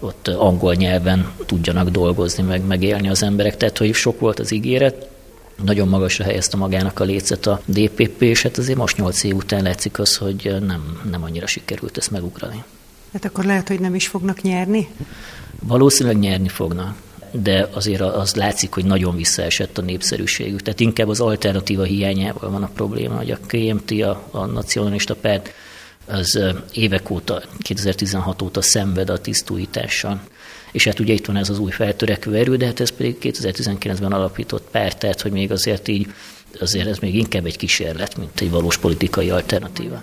ott 0.00 0.28
angol 0.28 0.74
nyelven 0.74 1.32
tudjanak 1.46 1.88
dolgozni, 1.88 2.42
meg 2.42 2.66
megélni 2.66 3.08
az 3.08 3.22
emberek. 3.22 3.56
Tehát, 3.56 3.78
hogy 3.78 3.94
sok 3.94 4.20
volt 4.20 4.38
az 4.38 4.52
ígéret, 4.52 5.08
nagyon 5.64 5.88
magasra 5.88 6.24
helyezte 6.24 6.56
magának 6.56 7.00
a 7.00 7.04
lécet 7.04 7.46
a 7.46 7.60
DPP, 7.64 8.22
és 8.22 8.42
hát 8.42 8.58
azért 8.58 8.78
most 8.78 8.96
nyolc 8.96 9.22
év 9.22 9.36
után 9.36 9.62
látszik 9.62 9.98
az, 9.98 10.16
hogy 10.16 10.56
nem, 10.60 11.00
nem 11.10 11.22
annyira 11.22 11.46
sikerült 11.46 11.96
ezt 11.96 12.10
megugrani. 12.10 12.64
Hát 13.12 13.24
akkor 13.24 13.44
lehet, 13.44 13.68
hogy 13.68 13.80
nem 13.80 13.94
is 13.94 14.06
fognak 14.06 14.40
nyerni? 14.42 14.88
Valószínűleg 15.62 16.18
nyerni 16.18 16.48
fognak 16.48 16.96
de 17.42 17.68
azért 17.72 18.00
az 18.00 18.34
látszik, 18.34 18.72
hogy 18.72 18.84
nagyon 18.84 19.16
visszaesett 19.16 19.78
a 19.78 19.82
népszerűségük. 19.82 20.62
Tehát 20.62 20.80
inkább 20.80 21.08
az 21.08 21.20
alternatíva 21.20 21.82
hiányával 21.82 22.50
van 22.50 22.62
a 22.62 22.70
probléma, 22.74 23.16
hogy 23.16 23.30
a 23.30 23.38
KMT, 23.46 23.90
a, 23.90 24.28
a 24.30 24.44
nacionalista 24.44 25.14
párt, 25.14 25.52
az 26.06 26.40
évek 26.72 27.10
óta, 27.10 27.42
2016 27.58 28.42
óta 28.42 28.62
szenved 28.62 29.10
a 29.10 29.18
tisztújítással. 29.18 30.20
És 30.72 30.84
hát 30.84 31.00
ugye 31.00 31.12
itt 31.12 31.26
van 31.26 31.36
ez 31.36 31.50
az 31.50 31.58
új 31.58 31.70
feltörekvő 31.70 32.34
erő, 32.34 32.56
de 32.56 32.66
hát 32.66 32.80
ez 32.80 32.90
pedig 32.90 33.16
2019-ben 33.20 34.12
alapított 34.12 34.68
párt, 34.70 34.98
tehát 34.98 35.20
hogy 35.20 35.32
még 35.32 35.52
azért 35.52 35.88
így, 35.88 36.12
azért 36.60 36.86
ez 36.86 36.98
még 36.98 37.14
inkább 37.14 37.46
egy 37.46 37.56
kísérlet, 37.56 38.16
mint 38.16 38.40
egy 38.40 38.50
valós 38.50 38.78
politikai 38.78 39.30
alternatíva. 39.30 40.02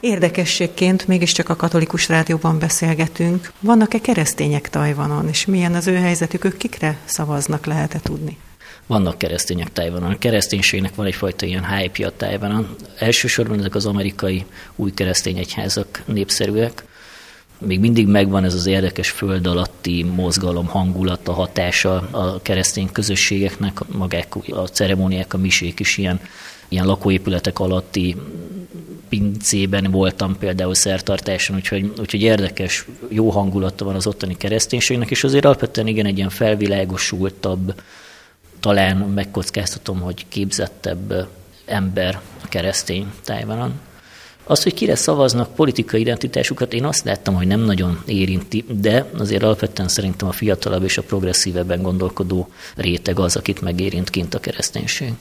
Érdekességként 0.00 1.06
mégiscsak 1.06 1.48
a 1.48 1.56
katolikus 1.56 2.08
rádióban 2.08 2.58
beszélgetünk. 2.58 3.52
Vannak-e 3.60 4.00
keresztények 4.00 4.70
Tajvanon, 4.70 5.28
és 5.28 5.46
milyen 5.46 5.74
az 5.74 5.86
ő 5.86 5.94
helyzetük, 5.94 6.44
ők 6.44 6.56
kikre 6.56 6.98
szavaznak, 7.04 7.66
lehet-e 7.66 8.00
tudni? 8.02 8.38
Vannak 8.86 9.18
keresztények 9.18 9.72
Tajvanon. 9.72 10.10
A 10.10 10.18
kereszténységnek 10.18 10.94
van 10.94 11.06
egyfajta 11.06 11.46
ilyen 11.46 11.76
hype 11.76 12.06
a 12.06 12.12
Tajvanon. 12.16 12.76
Elsősorban 12.98 13.58
ezek 13.58 13.74
az 13.74 13.86
amerikai 13.86 14.44
új 14.76 14.90
keresztény 14.94 15.38
egyházak 15.38 16.02
népszerűek, 16.04 16.84
még 17.66 17.80
mindig 17.80 18.06
megvan 18.06 18.44
ez 18.44 18.54
az 18.54 18.66
érdekes 18.66 19.10
föld 19.10 19.46
alatti 19.46 20.02
mozgalom 20.02 20.66
hangulata, 20.66 21.32
hatása 21.32 21.94
a 22.10 22.42
keresztény 22.42 22.92
közösségeknek, 22.92 23.86
magák 23.86 24.34
a 24.50 24.66
ceremóniák, 24.66 25.34
a 25.34 25.38
misék 25.38 25.80
is 25.80 25.98
ilyen, 25.98 26.20
ilyen 26.68 26.86
lakóépületek 26.86 27.58
alatti 27.58 28.16
pincében 29.08 29.90
voltam 29.90 30.38
például 30.38 30.74
szertartáson, 30.74 31.56
úgyhogy, 31.56 31.92
úgyhogy 31.98 32.22
érdekes, 32.22 32.86
jó 33.08 33.30
hangulata 33.30 33.84
van 33.84 33.94
az 33.94 34.06
ottani 34.06 34.36
kereszténységnek, 34.36 35.10
és 35.10 35.24
azért 35.24 35.44
alapvetően 35.44 35.86
igen 35.86 36.06
egy 36.06 36.16
ilyen 36.16 36.30
felvilágosultabb, 36.30 37.74
talán 38.60 38.96
megkockáztatom, 38.96 40.00
hogy 40.00 40.24
képzettebb 40.28 41.28
ember 41.64 42.20
a 42.44 42.48
keresztény 42.48 43.12
Tájvanon. 43.24 43.80
Az, 44.44 44.62
hogy 44.62 44.74
kire 44.74 44.94
szavaznak 44.94 45.54
politikai 45.54 46.00
identitásukat, 46.00 46.72
én 46.72 46.84
azt 46.84 47.04
láttam, 47.04 47.34
hogy 47.34 47.46
nem 47.46 47.60
nagyon 47.60 48.02
érinti, 48.06 48.64
de 48.68 49.10
azért 49.18 49.42
alapvetően 49.42 49.88
szerintem 49.88 50.28
a 50.28 50.32
fiatalabb 50.32 50.84
és 50.84 50.98
a 50.98 51.02
progresszívebben 51.02 51.82
gondolkodó 51.82 52.48
réteg 52.76 53.18
az, 53.18 53.36
akit 53.36 53.60
megérint 53.60 54.10
kint 54.10 54.34
a 54.34 54.40
kereszténység. 54.40 55.12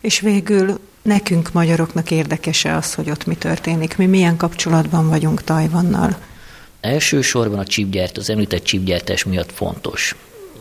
És 0.00 0.20
végül 0.20 0.78
nekünk 1.02 1.52
magyaroknak 1.52 2.10
érdekese 2.10 2.76
az, 2.76 2.94
hogy 2.94 3.10
ott 3.10 3.26
mi 3.26 3.34
történik? 3.34 3.96
Mi 3.96 4.06
milyen 4.06 4.36
kapcsolatban 4.36 5.08
vagyunk 5.08 5.44
Tajvannal? 5.44 6.16
Elsősorban 6.80 7.58
a 7.58 7.64
csípgyárt, 7.64 8.16
az 8.16 8.30
említett 8.30 8.62
csípgyártás 8.64 9.24
miatt 9.24 9.52
fontos 9.52 10.16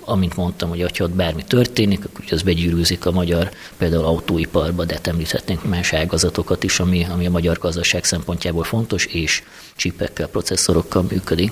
amint 0.07 0.35
mondtam, 0.35 0.69
hogy 0.69 0.97
ha 0.97 1.03
ott 1.03 1.11
bármi 1.11 1.43
történik, 1.43 2.05
akkor 2.05 2.25
az 2.31 2.41
begyűrűzik 2.41 3.05
a 3.05 3.11
magyar, 3.11 3.49
például 3.77 4.03
autóiparba, 4.03 4.85
de 4.85 4.93
hát 4.93 5.07
említhetnénk 5.07 5.63
más 5.63 5.93
ágazatokat 5.93 6.63
is, 6.63 6.79
ami, 6.79 7.05
ami 7.09 7.25
a 7.25 7.29
magyar 7.29 7.57
gazdaság 7.57 8.03
szempontjából 8.03 8.63
fontos, 8.63 9.05
és 9.05 9.43
csipekkel, 9.75 10.27
processzorokkal 10.27 11.05
működik. 11.09 11.51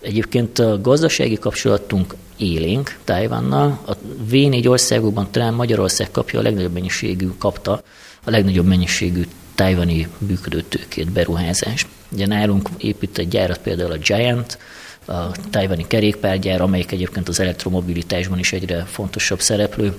Egyébként 0.00 0.58
a 0.58 0.80
gazdasági 0.80 1.38
kapcsolatunk 1.38 2.14
élénk 2.36 2.98
Tájvánnal. 3.04 3.80
A 3.86 3.96
V4 4.30 4.68
országokban 4.68 5.28
talán 5.30 5.54
Magyarország 5.54 6.10
kapja 6.10 6.38
a 6.38 6.42
legnagyobb 6.42 6.72
mennyiségű, 6.72 7.28
kapta 7.38 7.82
a 8.24 8.30
legnagyobb 8.30 8.66
mennyiségű 8.66 9.22
tájvani 9.54 10.08
működőtőkét, 10.18 11.10
beruházást. 11.10 11.86
Ugye 12.12 12.26
nálunk 12.26 12.68
épít 12.76 13.18
egy 13.18 13.28
gyárat 13.28 13.58
például 13.58 13.92
a 13.92 13.96
Giant, 13.96 14.58
a 15.06 15.30
tájvani 15.50 15.86
kerékpárgyár, 15.86 16.60
amelyik 16.60 16.92
egyébként 16.92 17.28
az 17.28 17.40
elektromobilitásban 17.40 18.38
is 18.38 18.52
egyre 18.52 18.84
fontosabb 18.84 19.40
szereplő. 19.40 19.94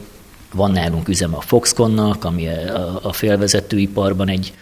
Van 0.53 0.71
nálunk 0.71 1.07
üzeme 1.07 1.35
a 1.35 1.41
Foxconnak, 1.41 2.23
ami 2.23 2.47
a 3.01 3.13
félvezetőiparban 3.13 4.29
egy 4.29 4.53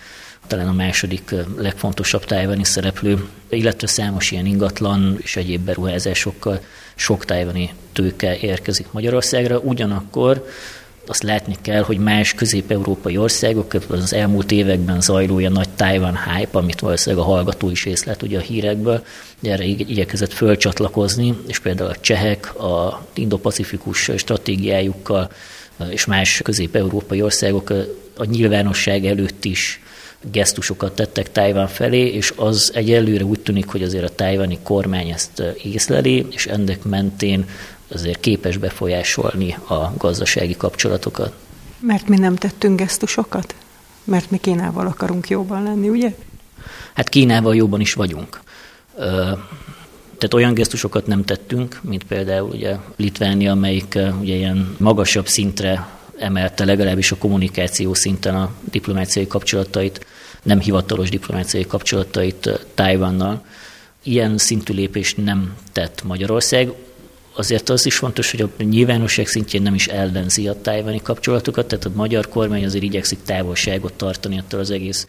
talán 0.47 0.67
a 0.67 0.73
második 0.73 1.35
legfontosabb 1.57 2.25
tájvani 2.25 2.63
szereplő, 2.63 3.27
illetve 3.49 3.87
számos 3.87 4.31
ilyen 4.31 4.45
ingatlan 4.45 5.17
és 5.21 5.35
egyéb 5.35 5.61
beruházásokkal 5.61 6.59
sok 6.95 7.25
tájvani 7.25 7.73
tőke 7.93 8.37
érkezik 8.37 8.91
Magyarországra. 8.91 9.59
Ugyanakkor 9.59 10.45
azt 11.09 11.23
látni 11.23 11.55
kell, 11.61 11.81
hogy 11.81 11.97
más 11.97 12.33
közép-európai 12.33 13.17
országok, 13.17 13.73
az 13.89 14.13
elmúlt 14.13 14.51
években 14.51 15.01
zajló 15.01 15.39
ilyen 15.39 15.51
nagy 15.51 15.69
Taiwan 15.69 16.17
hype, 16.17 16.57
amit 16.57 16.79
valószínűleg 16.79 17.25
a 17.25 17.27
hallgató 17.27 17.69
is 17.69 17.85
észlelt 17.85 18.21
ugye 18.21 18.37
a 18.37 18.41
hírekből, 18.41 19.03
erre 19.41 19.63
igyekezett 19.63 20.33
fölcsatlakozni, 20.33 21.37
és 21.47 21.59
például 21.59 21.89
a 21.89 21.95
csehek 21.99 22.59
a 22.59 23.05
indo-pacifikus 23.13 24.11
stratégiájukkal 24.17 25.31
és 25.89 26.05
más 26.05 26.41
közép-európai 26.43 27.21
országok 27.21 27.69
a 28.17 28.25
nyilvánosság 28.25 29.05
előtt 29.05 29.45
is 29.45 29.79
gesztusokat 30.31 30.95
tettek 30.95 31.31
Tájván 31.31 31.67
felé, 31.67 32.07
és 32.07 32.33
az 32.35 32.71
egyelőre 32.73 33.23
úgy 33.23 33.39
tűnik, 33.39 33.67
hogy 33.67 33.83
azért 33.83 34.03
a 34.03 34.15
tájvani 34.15 34.59
kormány 34.63 35.09
ezt 35.09 35.43
észleli, 35.63 36.25
és 36.31 36.45
ennek 36.45 36.83
mentén 36.83 37.45
azért 37.87 38.19
képes 38.19 38.57
befolyásolni 38.57 39.57
a 39.67 39.93
gazdasági 39.97 40.55
kapcsolatokat. 40.57 41.33
Mert 41.79 42.07
mi 42.07 42.17
nem 42.17 42.35
tettünk 42.35 42.79
gesztusokat? 42.79 43.55
Mert 44.03 44.31
mi 44.31 44.37
Kínával 44.37 44.87
akarunk 44.87 45.29
jóban 45.29 45.63
lenni, 45.63 45.89
ugye? 45.89 46.15
Hát 46.93 47.09
Kínával 47.09 47.55
jóban 47.55 47.79
is 47.79 47.93
vagyunk. 47.93 48.39
Tehát 50.17 50.33
olyan 50.33 50.53
gesztusokat 50.53 51.07
nem 51.07 51.23
tettünk, 51.23 51.79
mint 51.81 52.03
például 52.03 52.49
ugye 52.49 52.75
Litvánia, 52.95 53.51
amelyik 53.51 53.97
ugye 54.19 54.35
ilyen 54.35 54.75
magasabb 54.79 55.27
szintre 55.27 55.87
emelte 56.17 56.65
legalábbis 56.65 57.11
a 57.11 57.17
kommunikáció 57.17 57.93
szinten 57.93 58.35
a 58.35 58.51
diplomáciai 58.71 59.27
kapcsolatait, 59.27 60.05
nem 60.43 60.59
hivatalos 60.59 61.09
diplomáciai 61.09 61.65
kapcsolatait 61.65 62.65
Tájvannal. 62.73 63.45
Ilyen 64.03 64.37
szintű 64.37 64.73
lépést 64.73 65.17
nem 65.17 65.55
tett 65.71 66.03
Magyarország 66.03 66.71
azért 67.35 67.69
az 67.69 67.85
is 67.85 67.95
fontos, 67.95 68.31
hogy 68.31 68.41
a 68.41 68.63
nyilvánosság 68.63 69.27
szintjén 69.27 69.61
nem 69.61 69.73
is 69.73 69.87
ellenzi 69.87 70.47
a 70.47 70.61
tájvani 70.61 70.99
kapcsolatokat, 71.03 71.67
tehát 71.67 71.85
a 71.85 71.91
magyar 71.95 72.29
kormány 72.29 72.65
azért 72.65 72.83
igyekszik 72.83 73.19
távolságot 73.25 73.93
tartani 73.93 74.39
attól 74.39 74.59
az 74.59 74.71
egész 74.71 75.07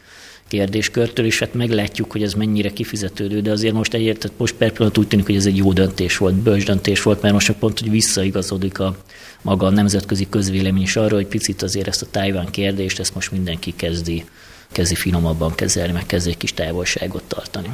kérdéskörtől, 0.48 1.26
és 1.26 1.38
hát 1.38 1.54
meglátjuk, 1.54 2.12
hogy 2.12 2.22
ez 2.22 2.34
mennyire 2.34 2.70
kifizetődő, 2.70 3.40
de 3.40 3.50
azért 3.50 3.74
most 3.74 3.94
egyért, 3.94 4.18
tehát 4.18 4.38
most 4.38 4.54
per 4.54 4.72
pillanat 4.72 4.98
úgy 4.98 5.08
tűnik, 5.08 5.26
hogy 5.26 5.36
ez 5.36 5.46
egy 5.46 5.56
jó 5.56 5.72
döntés 5.72 6.16
volt, 6.16 6.34
bölcs 6.34 6.64
döntés 6.64 7.02
volt, 7.02 7.22
mert 7.22 7.34
most 7.34 7.52
pont, 7.52 7.78
hogy 7.78 7.90
visszaigazodik 7.90 8.78
a 8.78 8.96
maga 9.42 9.66
a 9.66 9.70
nemzetközi 9.70 10.26
közvélemény 10.28 10.82
is 10.82 10.96
arra, 10.96 11.14
hogy 11.14 11.26
picit 11.26 11.62
azért 11.62 11.86
ezt 11.86 12.02
a 12.02 12.06
Tájván 12.10 12.50
kérdést, 12.50 12.98
ezt 12.98 13.14
most 13.14 13.30
mindenki 13.30 13.74
kezdi, 13.76 14.24
kezdi 14.72 14.94
finomabban 14.94 15.54
kezelni, 15.54 15.92
meg 15.92 16.06
kezdi 16.06 16.30
egy 16.30 16.36
kis 16.36 16.54
távolságot 16.54 17.22
tartani. 17.22 17.68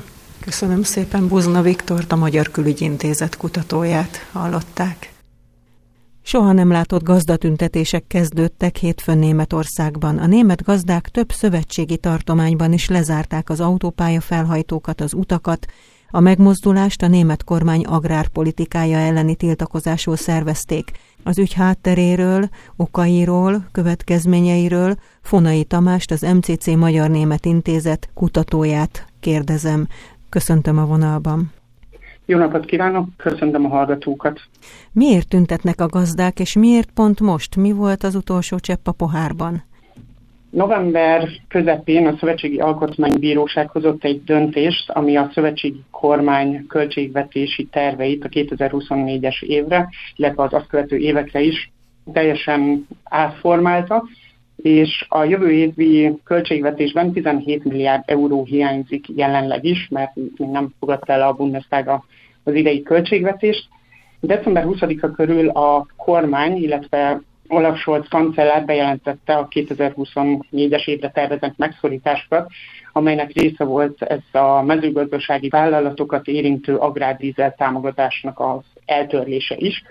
Köszönöm 0.45 0.83
szépen 0.83 1.29
Buzna 1.29 1.63
Viktort, 1.63 2.13
a 2.13 2.17
Magyar 2.17 2.51
Külügyintézet 2.51 3.37
kutatóját 3.37 4.29
hallották. 4.33 5.13
Soha 6.23 6.53
nem 6.53 6.71
látott 6.71 7.03
gazdatüntetések 7.03 8.05
kezdődtek 8.07 8.77
hétfőn 8.77 9.19
Németországban. 9.19 10.19
A 10.19 10.27
német 10.27 10.63
gazdák 10.63 11.09
több 11.09 11.33
szövetségi 11.33 11.97
tartományban 11.97 12.73
is 12.73 12.89
lezárták 12.89 13.51
az 13.51 13.61
autópálya 13.61 14.21
felhajtókat, 14.21 15.01
az 15.01 15.15
utakat, 15.15 15.67
a 16.15 16.21
megmozdulást 16.21 17.03
a 17.03 17.07
német 17.07 17.45
kormány 17.45 17.85
agrárpolitikája 17.85 18.99
elleni 18.99 19.35
tiltakozásról 19.35 20.17
szervezték. 20.17 20.91
Az 21.23 21.39
ügy 21.39 21.53
hátteréről, 21.53 22.49
okairól, 22.77 23.69
következményeiről 23.73 24.97
Fonai 25.23 25.65
Tamást, 25.65 26.11
az 26.11 26.21
MCC 26.21 26.67
Magyar 26.67 27.11
Német 27.11 27.47
Intézet 27.47 28.09
kutatóját 28.15 29.07
kérdezem. 29.21 29.89
Köszöntöm 30.33 30.79
a 30.79 30.87
vonalban. 30.87 31.53
Jó 32.27 32.39
napot 32.39 32.65
kívánok, 32.65 33.09
köszöntöm 33.17 33.65
a 33.65 33.69
hallgatókat. 33.69 34.41
Miért 34.93 35.29
tüntetnek 35.29 35.81
a 35.81 35.87
gazdák, 35.87 36.41
és 36.41 36.57
miért 36.57 36.91
pont 36.95 37.21
most? 37.21 37.57
Mi 37.57 37.73
volt 37.73 38.03
az 38.03 38.15
utolsó 38.15 38.59
csepp 38.59 38.87
a 38.87 38.93
pohárban? 38.93 39.63
November 40.51 41.29
közepén 41.49 42.07
a 42.07 42.17
Szövetségi 42.19 42.59
Alkotmánybíróság 42.59 43.69
hozott 43.69 44.05
egy 44.05 44.25
döntést, 44.25 44.91
ami 44.91 45.17
a 45.17 45.31
szövetségi 45.35 45.83
kormány 45.91 46.67
költségvetési 46.67 47.65
terveit 47.65 48.25
a 48.25 48.29
2024-es 48.29 49.43
évre, 49.43 49.89
illetve 50.17 50.43
az 50.43 50.53
azt 50.53 50.67
követő 50.67 50.97
évekre 50.97 51.41
is 51.41 51.71
teljesen 52.13 52.87
átformálta, 53.05 54.05
és 54.63 55.07
a 55.09 55.25
jövő 55.25 55.51
évi 55.51 56.19
költségvetésben 56.25 57.13
17 57.13 57.65
milliárd 57.65 58.03
euró 58.07 58.45
hiányzik 58.45 59.05
jelenleg 59.17 59.65
is, 59.65 59.89
mert 59.91 60.15
még 60.15 60.49
nem 60.51 60.75
fogadta 60.79 61.13
el 61.13 61.23
a 61.23 61.33
Bundestag 61.33 62.03
az 62.45 62.55
idei 62.55 62.83
költségvetést. 62.83 63.69
December 64.21 64.65
20-a 64.67 65.11
körül 65.11 65.49
a 65.49 65.87
kormány, 65.97 66.57
illetve 66.57 67.21
Olaf 67.49 67.79
Scholz 67.79 68.09
kancellár 68.09 68.65
bejelentette 68.65 69.35
a 69.35 69.49
2024-es 69.49 70.87
évre 70.87 71.11
tervezett 71.11 71.57
megszorításokat, 71.57 72.51
amelynek 72.93 73.33
része 73.33 73.65
volt 73.65 74.03
ez 74.03 74.41
a 74.41 74.63
mezőgazdasági 74.63 75.49
vállalatokat 75.49 76.27
érintő 76.27 76.77
agrárdízel 76.77 77.55
támogatásnak 77.55 78.41
az 78.41 78.63
eltörlése 78.85 79.55
is, 79.59 79.83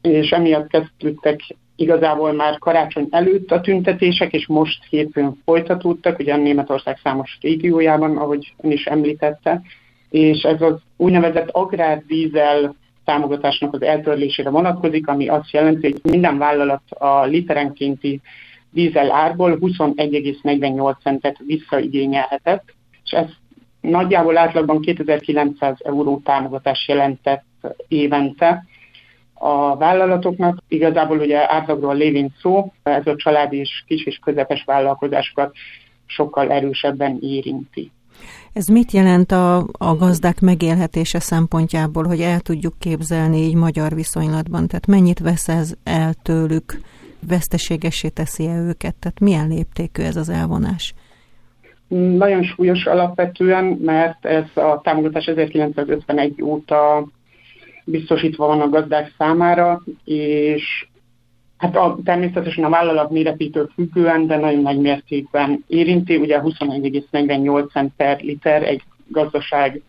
és 0.00 0.30
emiatt 0.30 0.68
kezdődtek 0.68 1.40
igazából 1.76 2.32
már 2.32 2.58
karácsony 2.58 3.06
előtt 3.10 3.50
a 3.50 3.60
tüntetések, 3.60 4.32
és 4.32 4.46
most 4.46 4.84
hétfőn 4.88 5.40
folytatódtak, 5.44 6.18
ugye 6.18 6.34
a 6.34 6.36
Németország 6.36 6.98
számos 7.02 7.38
régiójában, 7.40 8.16
ahogy 8.16 8.54
ön 8.62 8.70
is 8.70 8.84
említette, 8.84 9.62
és 10.10 10.42
ez 10.42 10.62
az 10.62 10.74
úgynevezett 10.96 11.48
agrárdízel 11.48 12.74
támogatásnak 13.04 13.74
az 13.74 13.82
eltörlésére 13.82 14.50
vonatkozik, 14.50 15.08
ami 15.08 15.28
azt 15.28 15.50
jelenti, 15.50 15.90
hogy 15.90 16.12
minden 16.12 16.38
vállalat 16.38 16.82
a 16.90 17.24
literenkénti 17.24 18.20
dízel 18.70 19.12
árból 19.12 19.58
21,48 19.60 20.94
centet 21.02 21.36
visszaigényelhetett, 21.46 22.74
és 23.04 23.10
ez 23.10 23.26
nagyjából 23.80 24.36
átlagban 24.36 24.80
2900 24.80 25.76
euró 25.84 26.20
támogatás 26.24 26.88
jelentett 26.88 27.44
évente, 27.88 28.64
a 29.38 29.76
vállalatoknak. 29.76 30.58
Igazából 30.68 31.18
ugye 31.18 31.52
átlagról 31.52 31.94
lévén 31.94 32.34
szó, 32.40 32.72
ez 32.82 33.06
a 33.06 33.16
család 33.16 33.52
és 33.52 33.84
kis 33.86 34.06
és 34.06 34.18
közepes 34.24 34.64
vállalkozásokat 34.64 35.54
sokkal 36.06 36.50
erősebben 36.50 37.18
érinti. 37.20 37.90
Ez 38.52 38.66
mit 38.66 38.92
jelent 38.92 39.32
a, 39.32 39.56
a 39.78 39.96
gazdák 39.96 40.40
megélhetése 40.40 41.20
szempontjából, 41.20 42.04
hogy 42.04 42.20
el 42.20 42.40
tudjuk 42.40 42.74
képzelni 42.78 43.36
így 43.36 43.54
magyar 43.54 43.94
viszonylatban? 43.94 44.66
Tehát 44.66 44.86
mennyit 44.86 45.18
vesz 45.18 45.48
ez 45.48 45.74
el 45.84 46.14
tőlük, 46.22 46.80
veszteségesé 47.28 48.08
teszi-e 48.08 48.56
őket? 48.56 48.94
Tehát 48.94 49.20
milyen 49.20 49.48
léptékű 49.48 50.02
ez 50.02 50.16
az 50.16 50.28
elvonás? 50.28 50.94
Nagyon 51.88 52.42
súlyos 52.42 52.84
alapvetően, 52.84 53.64
mert 53.64 54.24
ez 54.24 54.44
a 54.54 54.80
támogatás 54.82 55.26
1951 55.26 56.42
óta 56.42 57.06
biztosítva 57.86 58.46
van 58.46 58.60
a 58.60 58.68
gazdák 58.68 59.14
számára, 59.18 59.82
és 60.04 60.86
hát 61.56 61.76
a, 61.76 61.98
természetesen 62.04 62.64
a 62.64 62.68
vállalat 62.68 63.10
méretétől 63.10 63.70
függően, 63.74 64.26
de 64.26 64.36
nagyon 64.36 64.62
nagy 64.62 64.80
mértékben 64.80 65.64
érinti, 65.66 66.16
ugye 66.16 66.40
21,48 66.42 67.72
cent 67.72 67.92
per 67.96 68.20
liter 68.20 68.62
egy 68.62 68.82
gazdasági 69.08 69.82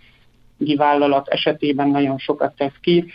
vállalat 0.76 1.28
esetében 1.28 1.90
nagyon 1.90 2.18
sokat 2.18 2.56
tesz 2.56 2.78
ki. 2.82 3.06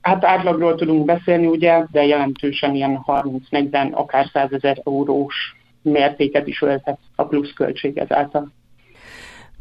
Hát 0.00 0.24
átlagról 0.24 0.74
tudunk 0.74 1.04
beszélni, 1.04 1.46
ugye, 1.46 1.84
de 1.90 2.04
jelentősen 2.04 2.74
ilyen 2.74 3.00
30-40, 3.06 3.92
akár 3.92 4.26
100 4.32 4.52
ezer 4.52 4.82
eurós 4.84 5.56
mértéket 5.82 6.46
is 6.46 6.62
ölthet 6.62 6.98
a 7.14 7.24
pluszköltség 7.24 7.98
ezáltal. 7.98 8.52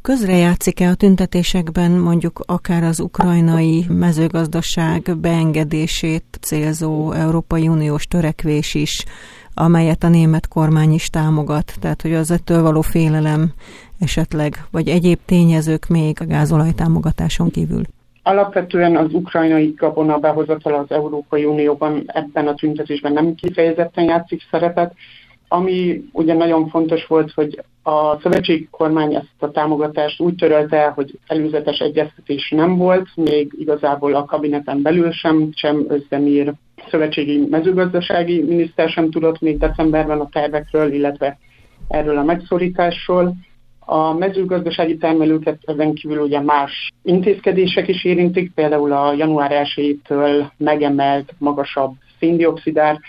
Közrejátszik-e 0.02 0.90
a 0.90 0.96
tüntetésekben 0.96 1.92
mondjuk 1.92 2.40
akár 2.46 2.84
az 2.84 3.00
ukrajnai 3.00 3.86
mezőgazdaság 3.90 5.18
beengedését 5.22 6.24
célzó 6.42 7.12
Európai 7.12 7.68
Uniós 7.68 8.08
törekvés 8.08 8.76
is, 8.76 9.06
amelyet 9.54 10.04
a 10.04 10.10
német 10.10 10.48
kormány 10.48 10.94
is 10.94 11.10
támogat, 11.10 11.74
tehát 11.80 12.02
hogy 12.02 12.14
az 12.14 12.32
ettől 12.32 12.62
való 12.62 12.82
félelem 12.82 13.52
esetleg, 14.00 14.56
vagy 14.72 14.88
egyéb 14.88 15.20
tényezők 15.26 15.88
még 15.88 16.18
a 16.22 16.26
gázolaj 16.26 16.72
támogatáson 16.72 17.50
kívül? 17.50 17.82
Alapvetően 18.24 18.96
az 18.98 19.14
ukrajnai 19.14 19.74
gabona 19.78 20.18
behozatal 20.18 20.74
az 20.74 20.92
Európai 20.92 21.46
Unióban 21.46 22.04
ebben 22.06 22.48
a 22.48 22.54
tüntetésben 22.54 23.14
nem 23.14 23.36
kifejezetten 23.36 24.04
játszik 24.04 24.42
szerepet, 24.52 24.94
ami 25.52 26.04
ugye 26.12 26.34
nagyon 26.34 26.68
fontos 26.68 27.06
volt, 27.06 27.32
hogy 27.32 27.64
a 27.84 28.20
szövetségi 28.20 28.68
kormány 28.72 29.16
ezt 29.16 29.28
a 29.40 29.52
támogatást 29.52 30.22
úgy 30.22 30.36
törölte, 30.36 30.92
hogy 30.96 31.20
előzetes 31.28 31.80
egyeztetés 31.80 32.50
nem 32.50 32.78
volt, 32.78 33.08
még 33.16 33.52
igazából 33.58 34.16
a 34.16 34.26
kabineten 34.26 34.82
belül 34.82 35.12
sem, 35.12 35.50
sem 35.56 35.86
Özdemír 35.88 36.54
szövetségi 36.90 37.48
mezőgazdasági 37.50 38.42
miniszter 38.42 38.90
sem 38.90 39.10
tudott 39.10 39.40
még 39.40 39.58
decemberben 39.58 40.20
a 40.20 40.30
tervekről, 40.30 40.94
illetve 40.94 41.38
erről 41.88 42.18
a 42.18 42.24
megszorításról. 42.24 43.34
A 43.80 44.14
mezőgazdasági 44.14 44.98
termelőket 44.98 45.60
ezen 45.66 45.94
kívül 45.94 46.20
ugye 46.20 46.42
más 46.42 46.90
intézkedések 47.04 47.88
is 47.88 48.04
érintik, 48.04 48.54
például 48.54 48.92
a 48.92 49.14
január 49.14 49.68
1-től 49.76 50.50
megemelt 50.58 51.34
magasabb 51.38 51.94
széndiokszidár, 52.20 53.00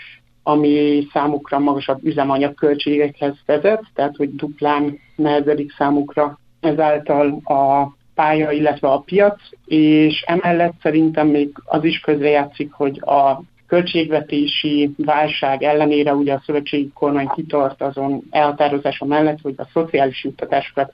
ami 0.43 1.07
számukra 1.13 1.59
magasabb 1.59 2.05
üzemanyag 2.05 2.53
költségekhez 2.53 3.35
vezet, 3.45 3.83
tehát 3.93 4.15
hogy 4.15 4.35
duplán 4.35 4.99
nehezedik 5.15 5.73
számukra 5.77 6.39
ezáltal 6.59 7.41
a 7.43 7.93
pálya, 8.15 8.51
illetve 8.51 8.87
a 8.87 8.99
piac, 8.99 9.39
és 9.65 10.23
emellett 10.27 10.73
szerintem 10.81 11.27
még 11.27 11.49
az 11.65 11.83
is 11.83 11.99
közrejátszik, 11.99 12.71
hogy 12.71 12.99
a 13.03 13.41
költségvetési 13.67 14.93
válság 14.97 15.63
ellenére 15.63 16.13
ugye 16.13 16.33
a 16.33 16.41
szövetségi 16.45 16.91
kormány 16.93 17.27
kitart 17.27 17.81
azon 17.81 18.21
elhatározása 18.29 19.05
mellett, 19.05 19.41
hogy 19.41 19.53
a 19.57 19.67
szociális 19.73 20.23
juttatásokat 20.23 20.93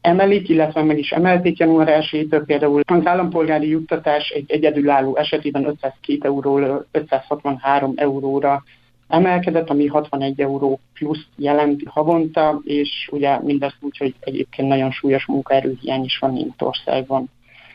emelik, 0.00 0.48
illetve 0.48 0.82
meg 0.82 0.98
is 0.98 1.10
emelték 1.10 1.58
január 1.58 1.88
1 1.88 2.28
például 2.46 2.80
az 2.86 3.06
állampolgári 3.06 3.68
juttatás 3.68 4.28
egy 4.28 4.50
egyedülálló 4.50 5.16
esetében 5.16 5.64
502 5.64 6.24
euróról 6.24 6.86
563 6.90 7.92
euróra 7.96 8.62
emelkedett, 9.08 9.70
ami 9.70 9.86
61 9.86 10.40
euró 10.40 10.80
plusz 10.94 11.26
jelent 11.36 11.82
havonta, 11.84 12.60
és 12.64 13.08
ugye 13.12 13.40
mindezt 13.42 13.76
úgy, 13.80 13.96
hogy 13.96 14.14
egyébként 14.20 14.68
nagyon 14.68 14.90
súlyos 14.90 15.26
munkaerőhiány 15.26 16.04
is 16.04 16.18
van 16.18 16.32
Németországban. 16.32 17.30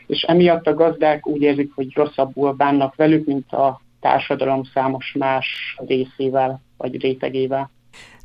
És 0.06 0.22
emiatt 0.22 0.66
a 0.66 0.74
gazdák 0.74 1.26
úgy 1.26 1.42
érzik, 1.42 1.72
hogy 1.74 1.94
rosszabbul 1.94 2.52
bánnak 2.52 2.94
velük, 2.94 3.26
mint 3.26 3.52
a 3.52 3.80
társadalom 4.00 4.62
számos 4.64 5.14
más 5.18 5.76
részével 5.86 6.60
vagy 6.76 7.00
rétegével. 7.00 7.70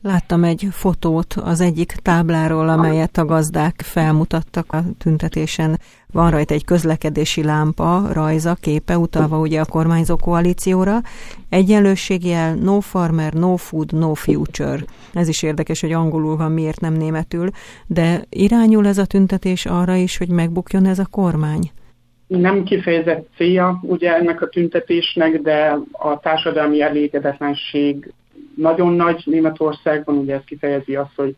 Láttam 0.01 0.43
egy 0.43 0.67
fotót 0.71 1.33
az 1.33 1.61
egyik 1.61 1.91
tábláról, 1.91 2.69
amelyet 2.69 3.17
a 3.17 3.25
gazdák 3.25 3.81
felmutattak 3.81 4.73
a 4.73 4.79
tüntetésen. 4.97 5.79
Van 6.11 6.31
rajta 6.31 6.53
egy 6.53 6.65
közlekedési 6.65 7.43
lámpa, 7.43 8.13
rajza, 8.13 8.55
képe, 8.61 8.97
utalva 8.97 9.39
ugye 9.39 9.59
a 9.59 9.65
kormányzó 9.65 10.15
koalícióra. 10.15 10.97
Egyenlőségjel 11.49 12.55
no 12.55 12.79
farmer, 12.79 13.33
no 13.33 13.55
food, 13.55 13.93
no 13.93 14.13
future. 14.13 14.79
Ez 15.13 15.27
is 15.27 15.43
érdekes, 15.43 15.81
hogy 15.81 15.91
angolul 15.91 16.37
van, 16.37 16.51
miért 16.51 16.79
nem 16.79 16.93
németül, 16.93 17.49
de 17.87 18.21
irányul 18.29 18.87
ez 18.87 18.97
a 18.97 19.05
tüntetés 19.05 19.65
arra 19.65 19.95
is, 19.95 20.17
hogy 20.17 20.29
megbukjon 20.29 20.85
ez 20.85 20.99
a 20.99 21.07
kormány? 21.11 21.71
Nem 22.27 22.63
kifejezett 22.63 23.27
célja 23.35 23.79
ugye 23.81 24.15
ennek 24.15 24.41
a 24.41 24.49
tüntetésnek, 24.49 25.41
de 25.41 25.77
a 25.91 26.19
társadalmi 26.19 26.81
elégedetlenség 26.81 28.13
nagyon 28.57 28.93
nagy 28.93 29.21
Németországban, 29.25 30.17
ugye 30.17 30.35
ez 30.35 30.43
kifejezi 30.45 30.95
azt, 30.95 31.15
hogy 31.15 31.35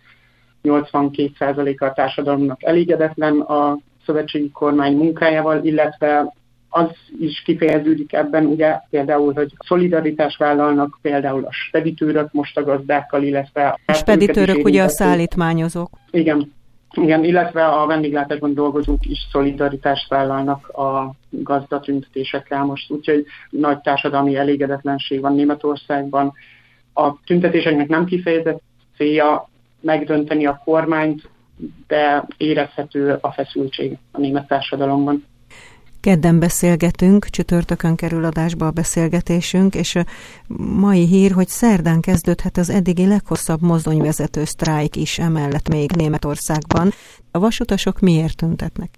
82%-a 0.64 1.86
a 1.86 1.94
társadalomnak 1.94 2.64
elégedetlen 2.64 3.40
a 3.40 3.78
szövetségi 4.06 4.52
kormány 4.52 4.96
munkájával, 4.96 5.64
illetve 5.64 6.34
az 6.70 6.90
is 7.20 7.42
kifejeződik 7.46 8.14
ebben, 8.14 8.46
ugye 8.46 8.76
például, 8.90 9.34
hogy 9.34 9.54
szolidaritás 9.68 10.38
vállalnak 10.38 11.00
például 11.02 11.46
a 11.46 11.52
speditőrök 11.52 12.32
most 12.32 12.58
a 12.58 12.64
gazdákkal, 12.64 13.24
illetve... 13.24 13.80
A 13.86 13.94
speditőrök 13.94 14.66
ugye 14.66 14.84
a 14.84 14.88
szállítmányozók. 14.88 15.90
Igen, 16.12 16.54
igen, 16.94 17.24
illetve 17.24 17.66
a 17.66 17.86
vendéglátásban 17.86 18.54
dolgozók 18.54 19.06
is 19.06 19.28
szolidaritást 19.32 20.10
vállalnak 20.10 20.68
a 20.68 21.14
gazdatüntetésekkel 21.30 22.64
most, 22.64 22.92
úgyhogy 22.92 23.26
nagy 23.50 23.80
társadalmi 23.80 24.36
elégedetlenség 24.36 25.22
van 25.22 25.36
Németországban. 25.36 26.34
A 27.00 27.20
tüntetéseknek 27.26 27.88
nem 27.88 28.06
kifejezett 28.06 28.62
célja 28.98 29.50
megdönteni 29.82 30.46
a 30.46 30.62
kormányt, 30.64 31.30
de 31.88 32.26
érezhető 32.38 33.18
a 33.22 33.32
feszültség 33.32 33.98
a 34.12 34.20
német 34.20 34.48
társadalomban. 34.48 35.26
Kedden 36.02 36.40
beszélgetünk, 36.40 37.26
csütörtökön 37.26 37.96
kerül 37.96 38.26
adásba 38.26 38.66
a 38.66 38.72
beszélgetésünk, 38.72 39.76
és 39.76 39.96
a 39.96 40.06
mai 40.80 41.06
hír, 41.06 41.32
hogy 41.32 41.48
szerdán 41.48 42.02
kezdődhet 42.02 42.58
az 42.58 42.70
eddigi 42.70 43.08
leghosszabb 43.08 43.62
mozdonyvezető 43.62 44.44
sztrájk 44.44 44.96
is 44.96 45.20
emellett 45.20 45.70
még 45.70 45.92
Németországban. 45.92 46.90
A 47.32 47.40
vasutasok 47.40 48.00
miért 48.00 48.38
tüntetnek? 48.38 48.90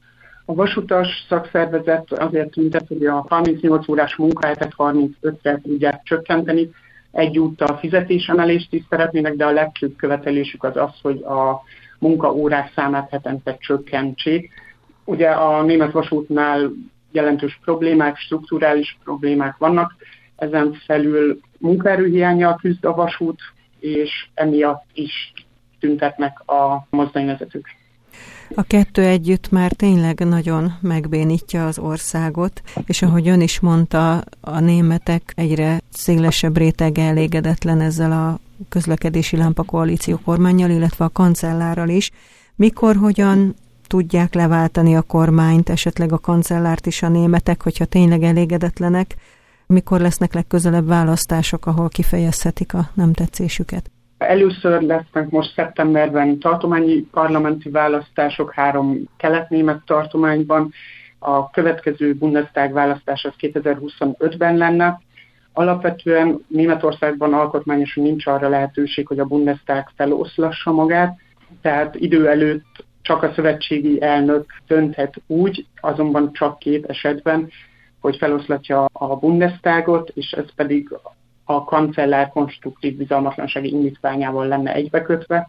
A 0.46 0.54
vasutas 0.54 1.08
szakszervezet 1.30 2.12
azért 2.12 2.52
tüntet, 2.52 2.88
hogy 2.88 3.06
a 3.06 3.26
38 3.30 3.88
órás 3.88 4.16
munkahetet 4.16 4.74
35-re 4.78 5.60
tudják 5.64 6.02
csökkenteni, 6.04 6.70
egyúttal 7.12 7.78
fizetésemelést 7.78 8.74
is 8.74 8.84
szeretnének, 8.89 9.36
de 9.36 9.45
a 9.45 9.52
legfőbb 9.52 9.95
követelésük 9.95 10.63
az 10.63 10.76
az, 10.76 11.00
hogy 11.02 11.21
a 11.21 11.62
munkaórák 12.00 12.71
számát 12.76 13.10
hetente 13.10 13.58
csökkentsék. 13.58 14.52
Ugye 15.06 15.30
a 15.30 15.63
német 15.63 15.91
vasútnál 15.91 16.71
jelentős 17.12 17.60
problémák, 17.63 18.17
strukturális 18.17 18.97
problémák 19.04 19.58
vannak, 19.58 19.95
ezen 20.36 20.74
felül 20.86 21.39
munkaerőhiányjal 21.58 22.56
küzd 22.62 22.86
a 22.86 22.95
vasút, 22.95 23.39
és 23.80 24.28
emiatt 24.34 24.86
is 24.93 25.34
tüntetnek 25.80 26.50
a 26.50 26.88
mozdonyvezetők. 26.89 27.81
A 28.56 28.64
kettő 28.64 29.02
együtt 29.02 29.52
már 29.52 29.72
tényleg 29.72 30.20
nagyon 30.20 30.74
megbénítja 30.82 31.68
az 31.68 31.80
országot, 31.80 32.62
és 32.86 33.02
ahogy 33.02 33.28
ön 33.28 33.42
is 33.42 33.60
mondta, 33.60 34.24
a 34.42 34.60
németek 34.60 35.34
egyre 35.36 35.82
szélesebb 35.92 36.58
réteg 36.58 36.98
elégedetlen 36.98 37.82
ezzel 37.82 38.12
a 38.12 38.40
közlekedési 38.70 39.38
lámpa 39.38 39.64
koalíció 39.64 40.20
kormányjal, 40.26 40.70
illetve 40.70 41.06
a 41.06 41.10
kancellárral 41.10 41.90
is. 41.90 42.12
Mikor, 42.56 42.96
hogyan 42.96 43.56
tudják 43.88 44.34
leváltani 44.34 44.96
a 44.96 45.02
kormányt, 45.02 45.70
esetleg 45.70 46.12
a 46.12 46.20
kancellárt 46.20 46.86
is 46.86 47.04
a 47.04 47.10
németek, 47.10 47.64
hogyha 47.64 47.86
tényleg 47.86 48.24
elégedetlenek, 48.24 49.16
mikor 49.68 50.00
lesznek 50.00 50.34
legközelebb 50.34 50.88
választások, 50.88 51.66
ahol 51.66 51.90
kifejezhetik 51.90 52.74
a 52.74 52.90
nem 52.94 53.14
tetszésüket? 53.14 53.92
Először 54.21 54.81
lesznek 54.81 55.29
most 55.29 55.53
szeptemberben 55.53 56.39
tartományi 56.39 57.01
parlamenti 57.01 57.69
választások 57.69 58.53
három 58.53 59.03
kelet-német 59.17 59.86
tartományban. 59.86 60.73
A 61.19 61.49
következő 61.49 62.13
Bundestag 62.13 62.73
választás 62.73 63.25
az 63.25 63.34
2025-ben 63.39 64.57
lenne. 64.57 65.01
Alapvetően 65.53 66.45
Németországban 66.47 67.34
alkotmányosan 67.34 68.03
nincs 68.03 68.25
arra 68.25 68.49
lehetőség, 68.49 69.07
hogy 69.07 69.19
a 69.19 69.25
Bundestag 69.25 69.84
feloszlassa 69.95 70.71
magát, 70.71 71.17
tehát 71.62 71.95
idő 71.95 72.27
előtt 72.27 72.86
csak 73.01 73.23
a 73.23 73.34
szövetségi 73.34 74.01
elnök 74.01 74.45
dönthet 74.67 75.13
úgy, 75.27 75.65
azonban 75.79 76.34
csak 76.34 76.60
két 76.60 76.86
esetben, 76.86 77.49
hogy 77.99 78.17
feloszlatja 78.17 78.86
a 78.91 79.15
Bundestagot, 79.15 80.12
és 80.13 80.31
ez 80.31 80.53
pedig 80.55 80.89
a 81.56 81.64
kancellár 81.64 82.30
konstruktív 82.30 82.98
bizalmatlansági 82.98 83.70
indítványával 83.70 84.48
lenne 84.48 84.74
egybekötve. 84.74 85.48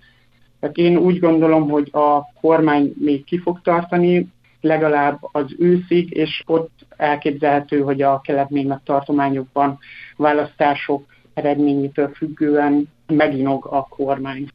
Tehát 0.60 0.76
én 0.76 0.96
úgy 0.96 1.18
gondolom, 1.18 1.68
hogy 1.70 1.88
a 1.92 2.32
kormány 2.40 2.92
még 2.98 3.24
ki 3.24 3.38
fog 3.38 3.60
tartani, 3.62 4.28
legalább 4.60 5.18
az 5.20 5.54
őszig, 5.58 6.16
és 6.16 6.42
ott 6.46 6.70
elképzelhető, 6.96 7.80
hogy 7.80 8.02
a 8.02 8.20
kelet-német 8.20 8.80
tartományokban 8.84 9.78
választások 10.16 11.04
eredményétől 11.34 12.08
függően 12.08 12.88
meginog 13.06 13.66
a 13.66 13.86
kormány. 13.88 14.48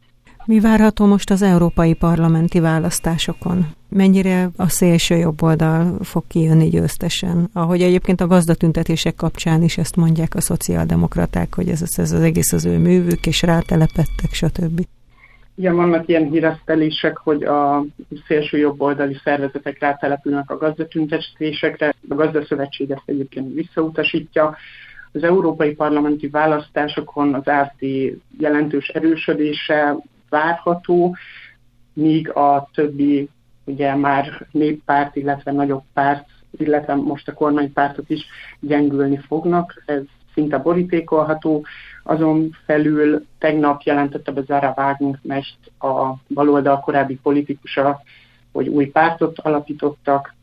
Mi 0.47 0.59
várható 0.59 1.05
most 1.05 1.29
az 1.29 1.41
európai 1.41 1.93
parlamenti 1.93 2.59
választásokon? 2.59 3.65
Mennyire 3.89 4.49
a 4.57 4.67
szélső 4.69 5.15
jobb 5.15 5.41
oldal 5.41 5.97
fog 6.01 6.23
kijönni 6.27 6.69
győztesen? 6.69 7.49
Ahogy 7.53 7.81
egyébként 7.81 8.21
a 8.21 8.27
gazdatüntetések 8.27 9.15
kapcsán 9.15 9.61
is 9.61 9.77
ezt 9.77 9.95
mondják 9.95 10.35
a 10.35 10.41
szociáldemokraták, 10.41 11.55
hogy 11.55 11.69
ez, 11.69 11.81
ez 11.81 12.11
az 12.11 12.21
egész 12.21 12.53
az 12.53 12.65
ő 12.65 12.77
művük, 12.77 13.25
és 13.25 13.41
rátelepettek, 13.41 14.31
stb. 14.31 14.81
Igen, 15.55 15.75
vannak 15.75 16.07
ilyen 16.07 16.29
híresztelések, 16.29 17.17
hogy 17.17 17.43
a 17.43 17.85
szélső 18.27 18.57
jobboldali 18.57 19.19
szervezetek 19.23 19.79
rátelepülnek 19.79 20.51
a 20.51 20.57
gazdatüntetésekre. 20.57 21.93
A 22.09 22.15
gazdaszövetség 22.15 22.91
ezt 22.91 23.03
egyébként 23.05 23.53
visszautasítja. 23.53 24.55
Az 25.11 25.23
európai 25.23 25.75
parlamenti 25.75 26.27
választásokon 26.27 27.33
az 27.33 27.47
AFD 27.47 27.85
jelentős 28.39 28.87
erősödése 28.87 29.97
várható, 30.29 31.15
míg 31.93 32.29
a 32.29 32.69
többi 32.73 33.29
ugye 33.63 33.95
már 33.95 34.47
néppárt, 34.51 35.15
illetve 35.15 35.51
nagyobb 35.51 35.83
párt, 35.93 36.27
illetve 36.57 36.95
most 36.95 37.27
a 37.27 37.33
kormánypártok 37.33 38.09
is 38.09 38.25
gyengülni 38.59 39.17
fognak. 39.17 39.83
Ez 39.85 40.01
szinte 40.33 40.57
borítékolható. 40.57 41.65
Azon 42.03 42.55
felül 42.65 43.25
tegnap 43.37 43.81
jelentette 43.81 44.31
be 44.31 44.41
Zara 44.41 44.73
Wagenknecht 44.77 45.57
a 45.79 46.13
baloldal 46.33 46.79
korábbi 46.79 47.15
politikusa, 47.15 48.01
hogy 48.51 48.67
új 48.67 48.85
pártot 48.85 49.39
alapítottak, 49.39 50.35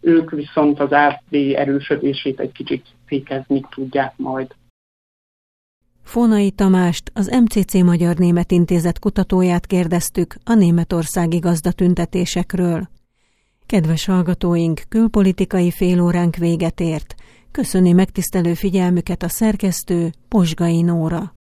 ők 0.00 0.30
viszont 0.30 0.80
az 0.80 0.92
AFD 0.92 1.34
erősödését 1.34 2.40
egy 2.40 2.52
kicsit 2.52 2.86
fékezni 3.06 3.64
tudják 3.70 4.12
majd. 4.16 4.54
Fonai 6.08 6.50
Tamást, 6.50 7.10
az 7.14 7.26
MCC 7.26 7.74
Magyar 7.74 8.16
Német 8.16 8.52
Intézet 8.52 8.98
kutatóját 8.98 9.66
kérdeztük 9.66 10.36
a 10.44 10.54
németországi 10.54 11.38
gazdatüntetésekről. 11.38 12.88
Kedves 13.66 14.04
hallgatóink, 14.04 14.82
külpolitikai 14.88 15.70
félóránk 15.70 16.36
véget 16.36 16.80
ért. 16.80 17.14
Köszöni 17.50 17.92
megtisztelő 17.92 18.54
figyelmüket 18.54 19.22
a 19.22 19.28
szerkesztő 19.28 20.12
Posgai 20.28 20.82
Nóra. 20.82 21.37